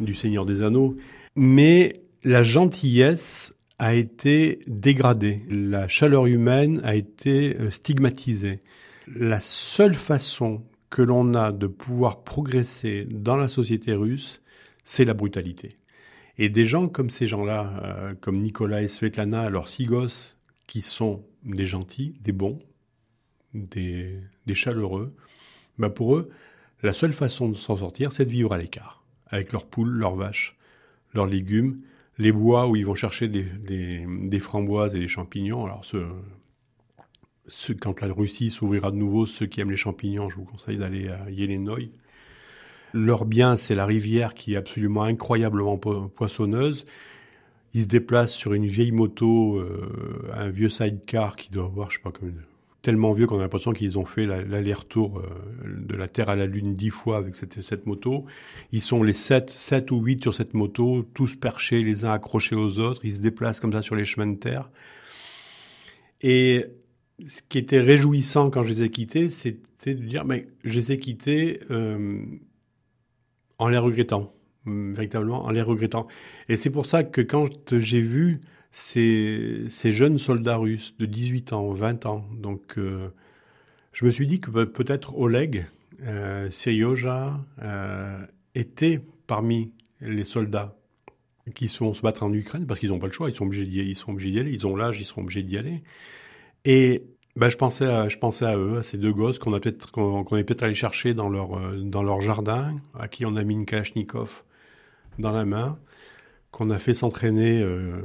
du 0.00 0.14
Seigneur 0.14 0.46
des 0.46 0.62
Anneaux, 0.62 0.96
mais 1.36 2.02
la 2.24 2.42
gentillesse 2.42 3.54
a 3.78 3.94
été 3.94 4.60
dégradée, 4.66 5.42
la 5.48 5.86
chaleur 5.86 6.26
humaine 6.26 6.80
a 6.84 6.96
été 6.96 7.56
euh, 7.56 7.70
stigmatisée. 7.70 8.60
La 9.06 9.40
seule 9.40 9.94
façon 9.94 10.64
que 10.90 11.02
l'on 11.02 11.34
a 11.34 11.52
de 11.52 11.66
pouvoir 11.66 12.24
progresser 12.24 13.06
dans 13.08 13.36
la 13.36 13.48
société 13.48 13.94
russe, 13.94 14.42
c'est 14.84 15.04
la 15.04 15.14
brutalité. 15.14 15.76
Et 16.38 16.48
des 16.48 16.64
gens 16.64 16.88
comme 16.88 17.10
ces 17.10 17.26
gens-là, 17.26 17.80
euh, 17.84 18.14
comme 18.20 18.40
Nicolas 18.40 18.82
et 18.82 18.88
Svetlana, 18.88 19.42
alors 19.42 19.68
six 19.68 20.36
qui 20.66 20.82
sont 20.82 21.24
des 21.44 21.66
gentils, 21.66 22.14
des 22.20 22.32
bons, 22.32 22.58
des, 23.54 24.18
des 24.46 24.54
chaleureux, 24.54 25.14
bah 25.78 25.90
pour 25.90 26.16
eux, 26.16 26.30
la 26.82 26.92
seule 26.92 27.12
façon 27.12 27.48
de 27.48 27.56
s'en 27.56 27.76
sortir, 27.76 28.12
c'est 28.12 28.24
de 28.24 28.30
vivre 28.30 28.52
à 28.52 28.58
l'écart 28.58 28.97
avec 29.30 29.52
leurs 29.52 29.66
poules, 29.66 29.90
leurs 29.90 30.14
vaches, 30.14 30.56
leurs 31.14 31.26
légumes, 31.26 31.80
les 32.18 32.32
bois 32.32 32.66
où 32.68 32.76
ils 32.76 32.84
vont 32.84 32.94
chercher 32.94 33.28
des, 33.28 33.44
des, 33.44 34.04
des 34.06 34.38
framboises 34.40 34.94
et 34.96 34.98
des 34.98 35.08
champignons. 35.08 35.64
Alors, 35.64 35.84
ce, 35.84 35.98
ce, 37.46 37.72
quand 37.72 38.00
la 38.00 38.12
Russie 38.12 38.50
s'ouvrira 38.50 38.90
de 38.90 38.96
nouveau, 38.96 39.26
ceux 39.26 39.46
qui 39.46 39.60
aiment 39.60 39.70
les 39.70 39.76
champignons, 39.76 40.28
je 40.28 40.36
vous 40.36 40.44
conseille 40.44 40.78
d'aller 40.78 41.08
à 41.08 41.30
Yelenoy. 41.30 41.90
Leur 42.92 43.24
bien, 43.24 43.56
c'est 43.56 43.74
la 43.74 43.86
rivière 43.86 44.34
qui 44.34 44.54
est 44.54 44.56
absolument 44.56 45.04
incroyablement 45.04 45.78
poissonneuse. 45.78 46.86
Ils 47.74 47.82
se 47.82 47.86
déplacent 47.86 48.34
sur 48.34 48.54
une 48.54 48.66
vieille 48.66 48.92
moto, 48.92 49.58
euh, 49.58 50.30
un 50.34 50.48
vieux 50.48 50.70
sidecar 50.70 51.36
qui 51.36 51.50
doit 51.50 51.66
avoir, 51.66 51.90
je 51.90 51.96
sais 51.96 52.02
pas, 52.02 52.12
comme 52.12 52.32
tellement 52.82 53.12
vieux 53.12 53.26
qu'on 53.26 53.38
a 53.38 53.42
l'impression 53.42 53.72
qu'ils 53.72 53.98
ont 53.98 54.04
fait 54.04 54.24
l'aller-retour 54.24 55.18
euh, 55.18 55.24
de 55.64 55.96
la 55.96 56.08
Terre 56.08 56.28
à 56.28 56.36
la 56.36 56.46
Lune 56.46 56.74
dix 56.74 56.90
fois 56.90 57.16
avec 57.16 57.34
cette, 57.34 57.86
moto. 57.86 58.26
Ils 58.72 58.82
sont 58.82 59.02
les 59.02 59.12
sept, 59.12 59.50
sept 59.50 59.90
ou 59.90 60.00
huit 60.00 60.22
sur 60.22 60.34
cette 60.34 60.54
moto, 60.54 61.04
tous 61.14 61.34
perchés, 61.34 61.82
les 61.82 62.04
uns 62.04 62.12
accrochés 62.12 62.54
aux 62.54 62.78
autres. 62.78 63.00
Ils 63.04 63.16
se 63.16 63.20
déplacent 63.20 63.60
comme 63.60 63.72
ça 63.72 63.82
sur 63.82 63.96
les 63.96 64.04
chemins 64.04 64.26
de 64.26 64.38
terre. 64.38 64.70
Et 66.20 66.66
ce 67.26 67.40
qui 67.48 67.58
était 67.58 67.80
réjouissant 67.80 68.50
quand 68.50 68.62
je 68.62 68.70
les 68.70 68.82
ai 68.82 68.90
quittés, 68.90 69.28
c'était 69.28 69.94
de 69.94 70.04
dire, 70.04 70.24
mais 70.24 70.46
je 70.62 70.74
les 70.74 70.92
ai 70.92 70.98
quittés 70.98 71.60
euh, 71.70 72.22
en 73.58 73.68
les 73.68 73.78
regrettant, 73.78 74.32
véritablement 74.66 75.44
en 75.44 75.50
les 75.50 75.62
regrettant. 75.62 76.06
Et 76.48 76.56
c'est 76.56 76.70
pour 76.70 76.86
ça 76.86 77.02
que 77.02 77.20
quand 77.20 77.74
j'ai 77.74 78.00
vu 78.00 78.40
ces, 78.70 79.68
jeunes 79.84 80.18
soldats 80.18 80.56
russes 80.56 80.94
de 80.98 81.06
18 81.06 81.52
ans, 81.52 81.72
20 81.72 82.06
ans. 82.06 82.24
Donc, 82.36 82.78
euh, 82.78 83.08
je 83.92 84.04
me 84.04 84.10
suis 84.10 84.26
dit 84.26 84.40
que 84.40 84.50
peut-être 84.64 85.18
Oleg, 85.18 85.66
euh, 86.02 86.50
Seryoja, 86.50 87.40
euh, 87.62 88.24
était 88.54 89.00
parmi 89.26 89.72
les 90.00 90.24
soldats 90.24 90.76
qui 91.54 91.68
sont 91.68 91.94
se 91.94 92.02
battre 92.02 92.22
en 92.22 92.32
Ukraine 92.32 92.66
parce 92.66 92.80
qu'ils 92.80 92.90
n'ont 92.90 92.98
pas 92.98 93.06
le 93.06 93.12
choix, 93.12 93.30
ils 93.30 93.34
sont 93.36 93.46
obligés 93.46 93.66
d'y 93.66 93.94
sont 93.94 94.16
aller, 94.16 94.52
ils 94.52 94.66
ont 94.66 94.76
l'âge, 94.76 95.00
ils 95.00 95.04
seront 95.04 95.22
obligés 95.22 95.42
d'y 95.42 95.56
aller. 95.56 95.82
Et 96.64 97.04
ben, 97.36 97.48
je 97.48 97.56
pensais 97.56 97.86
à, 97.86 98.56
eux, 98.56 98.78
à 98.78 98.82
ces 98.82 98.98
deux 98.98 99.12
gosses 99.12 99.38
qu'on 99.38 99.52
peut-être 99.52 99.90
est 100.36 100.44
peut-être 100.44 100.62
allé 100.62 100.74
chercher 100.74 101.14
dans 101.14 101.28
leur 101.28 101.56
euh, 101.56 101.76
dans 101.76 102.02
leur 102.02 102.20
jardin, 102.20 102.76
à 102.98 103.08
qui 103.08 103.24
on 103.26 103.36
a 103.36 103.44
mis 103.44 103.54
une 103.54 103.64
kalachnikov 103.64 104.42
dans 105.18 105.32
la 105.32 105.44
main, 105.44 105.78
qu'on 106.50 106.70
a 106.70 106.78
fait 106.78 106.94
s'entraîner 106.94 107.62
euh, 107.62 108.02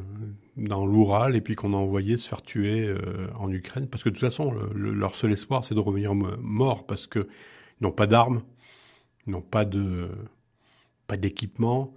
dans 0.57 0.85
l'Oural 0.85 1.35
et 1.35 1.41
puis 1.41 1.55
qu'on 1.55 1.73
a 1.73 1.77
envoyé 1.77 2.17
se 2.17 2.27
faire 2.27 2.41
tuer 2.41 2.87
euh, 2.87 3.27
en 3.39 3.51
Ukraine. 3.51 3.87
Parce 3.87 4.03
que 4.03 4.09
de 4.09 4.15
toute 4.15 4.23
façon, 4.23 4.53
leur 4.75 5.15
seul 5.15 5.31
espoir, 5.31 5.65
c'est 5.65 5.75
de 5.75 5.79
revenir 5.79 6.13
morts 6.13 6.85
parce 6.85 7.07
que 7.07 7.27
ils 7.81 7.83
n'ont 7.83 7.91
pas 7.91 8.07
d'armes, 8.07 8.43
ils 9.25 9.31
n'ont 9.31 9.41
pas 9.41 9.65
de 9.65 10.09
pas 11.07 11.17
d'équipement. 11.17 11.93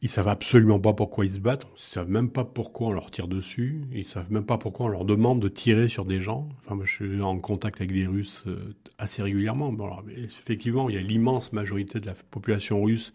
Ils 0.00 0.08
savent 0.08 0.28
absolument 0.28 0.78
pas 0.78 0.92
pourquoi 0.92 1.24
ils 1.24 1.32
se 1.32 1.40
battent. 1.40 1.66
Ils 1.76 1.82
savent 1.82 2.08
même 2.08 2.30
pas 2.30 2.44
pourquoi 2.44 2.88
on 2.88 2.92
leur 2.92 3.10
tire 3.10 3.26
dessus. 3.26 3.82
Ils 3.92 4.04
savent 4.04 4.30
même 4.30 4.44
pas 4.44 4.56
pourquoi 4.56 4.86
on 4.86 4.88
leur 4.88 5.04
demande 5.04 5.40
de 5.40 5.48
tirer 5.48 5.88
sur 5.88 6.04
des 6.04 6.20
gens. 6.20 6.48
Enfin, 6.60 6.76
moi, 6.76 6.84
je 6.84 6.92
suis 6.92 7.20
en 7.20 7.38
contact 7.40 7.80
avec 7.80 7.92
des 7.92 8.06
Russes 8.06 8.44
euh, 8.46 8.76
assez 8.98 9.22
régulièrement. 9.22 9.74
Effectivement, 10.16 10.88
il 10.88 10.94
y 10.94 10.98
a 10.98 11.02
l'immense 11.02 11.52
majorité 11.52 11.98
de 11.98 12.06
la 12.06 12.14
population 12.30 12.80
russe 12.80 13.12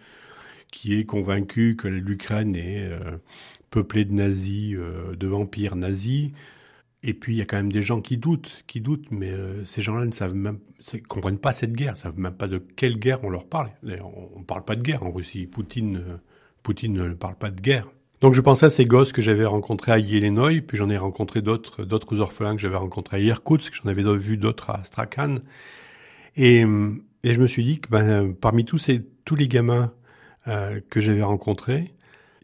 qui 0.73 0.99
est 0.99 1.05
convaincue 1.05 1.75
que 1.75 1.87
l'Ukraine 1.87 2.55
est 2.55 2.81
euh, 2.81 3.17
peuplé 3.69 4.05
de 4.05 4.13
nazis, 4.13 4.75
euh, 4.75 5.15
de 5.15 5.27
vampires 5.27 5.75
nazis. 5.75 6.31
Et 7.03 7.13
puis 7.13 7.35
il 7.35 7.37
y 7.37 7.41
a 7.41 7.45
quand 7.45 7.57
même 7.57 7.71
des 7.71 7.83
gens 7.83 8.01
qui 8.01 8.17
doutent, 8.17 8.63
qui 8.65 8.81
doutent, 8.81 9.05
mais 9.11 9.29
euh, 9.29 9.63
ces 9.65 9.83
gens-là 9.83 10.05
ne 10.05 10.11
savent 10.11 10.33
même, 10.33 10.57
comprennent 11.07 11.37
pas 11.37 11.53
cette 11.53 11.73
guerre, 11.73 11.93
ne 11.93 11.97
savent 11.97 12.17
même 12.17 12.33
pas 12.33 12.47
de 12.47 12.57
quelle 12.57 12.97
guerre 12.97 13.23
on 13.23 13.29
leur 13.29 13.45
parle. 13.45 13.69
on 13.83 14.39
ne 14.39 14.43
parle 14.43 14.65
pas 14.65 14.75
de 14.75 14.81
guerre 14.81 15.03
en 15.03 15.11
Russie. 15.11 15.45
Poutine, 15.45 16.01
Poutine 16.63 16.93
ne 16.93 17.13
parle 17.13 17.35
pas 17.35 17.51
de 17.51 17.61
guerre. 17.61 17.87
Donc 18.19 18.33
je 18.33 18.41
pensais 18.41 18.65
à 18.65 18.71
ces 18.71 18.85
gosses 18.85 19.11
que 19.11 19.21
j'avais 19.21 19.45
rencontrés 19.45 19.91
à 19.91 19.99
Illinois, 19.99 20.59
puis 20.61 20.75
j'en 20.75 20.89
ai 20.89 20.97
rencontré 20.97 21.43
d'autres, 21.43 21.83
d'autres 21.83 22.19
orphelins 22.19 22.55
que 22.55 22.61
j'avais 22.61 22.77
rencontrés 22.77 23.17
à 23.17 23.19
Irkoutsk, 23.19 23.75
j'en 23.75 23.89
avais 23.91 24.03
vu 24.17 24.37
d'autres 24.37 24.71
à 24.71 24.79
Astrakhan. 24.79 25.35
Et, 26.35 26.61
et 26.61 27.33
je 27.33 27.39
me 27.39 27.45
suis 27.45 27.63
dit 27.63 27.79
que 27.79 27.89
ben, 27.89 28.33
parmi 28.33 28.65
tous 28.65 28.79
ces, 28.79 29.05
tous 29.23 29.35
les 29.35 29.47
gamins 29.47 29.93
euh, 30.47 30.81
que 30.89 31.01
j'avais 31.01 31.23
rencontrés, 31.23 31.93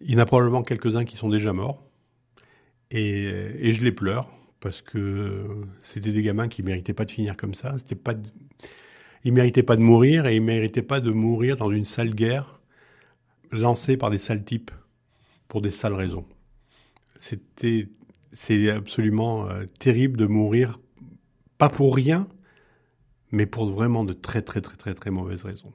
il 0.01 0.11
y 0.11 0.15
en 0.15 0.19
a 0.19 0.25
probablement 0.25 0.63
quelques-uns 0.63 1.05
qui 1.05 1.17
sont 1.17 1.29
déjà 1.29 1.53
morts. 1.53 1.83
Et, 2.91 3.71
je 3.71 3.83
les 3.83 3.91
pleure 3.91 4.29
parce 4.59 4.81
que 4.81 5.45
c'était 5.81 6.11
des 6.11 6.23
gamins 6.23 6.47
qui 6.47 6.63
méritaient 6.63 6.93
pas 6.93 7.05
de 7.05 7.11
finir 7.11 7.37
comme 7.37 7.53
ça. 7.53 7.77
C'était 7.77 7.95
pas, 7.95 8.13
ils 9.23 9.33
méritaient 9.33 9.63
pas 9.63 9.75
de 9.75 9.81
mourir 9.81 10.25
et 10.25 10.35
ils 10.35 10.41
méritaient 10.41 10.81
pas 10.81 10.99
de 10.99 11.11
mourir 11.11 11.57
dans 11.57 11.71
une 11.71 11.85
sale 11.85 12.15
guerre 12.15 12.59
lancée 13.51 13.97
par 13.97 14.09
des 14.09 14.17
sales 14.17 14.43
types 14.43 14.71
pour 15.47 15.61
des 15.61 15.71
sales 15.71 15.93
raisons. 15.93 16.25
C'était, 17.17 17.89
c'est 18.31 18.69
absolument 18.69 19.47
euh, 19.49 19.65
terrible 19.79 20.17
de 20.17 20.25
mourir, 20.25 20.79
pas 21.57 21.69
pour 21.69 21.95
rien, 21.95 22.27
mais 23.31 23.45
pour 23.45 23.69
vraiment 23.69 24.03
de 24.03 24.13
très 24.13 24.41
très 24.41 24.61
très 24.61 24.77
très 24.77 24.93
très 24.93 25.11
mauvaises 25.11 25.43
raisons. 25.43 25.73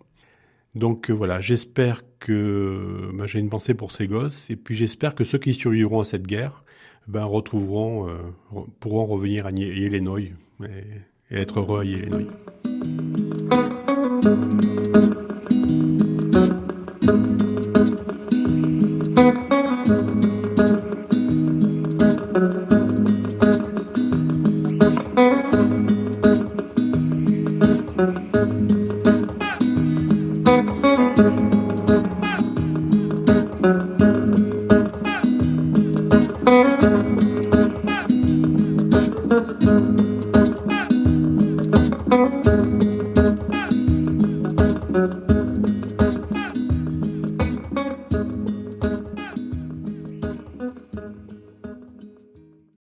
Donc 0.75 1.11
euh, 1.11 1.13
voilà, 1.13 1.41
j'espère 1.41 2.03
que 2.25 3.11
ben, 3.13 3.27
j'ai 3.27 3.39
une 3.39 3.51
pensée 3.51 3.75
pour 3.75 3.93
ces 3.93 4.07
gosses, 4.07 4.49
et 4.49 4.57
puis 4.57 4.75
j'espère 4.75 5.15
que 5.15 5.25
ceux 5.25 5.39
qui 5.39 5.53
survivront 5.53 6.01
à 6.01 6.05
cette 6.05 6.27
guerre 6.27 6.65
ben, 7.07 7.25
retrouveront, 7.25 8.09
euh, 8.09 8.63
pourront 8.81 9.05
revenir 9.05 9.47
à 9.47 9.51
Illinois 9.51 10.21
et, 10.21 10.33
et 11.31 11.37
être 11.37 11.61
heureux 11.61 11.81
à 11.81 11.85
Illinois. 11.85 12.23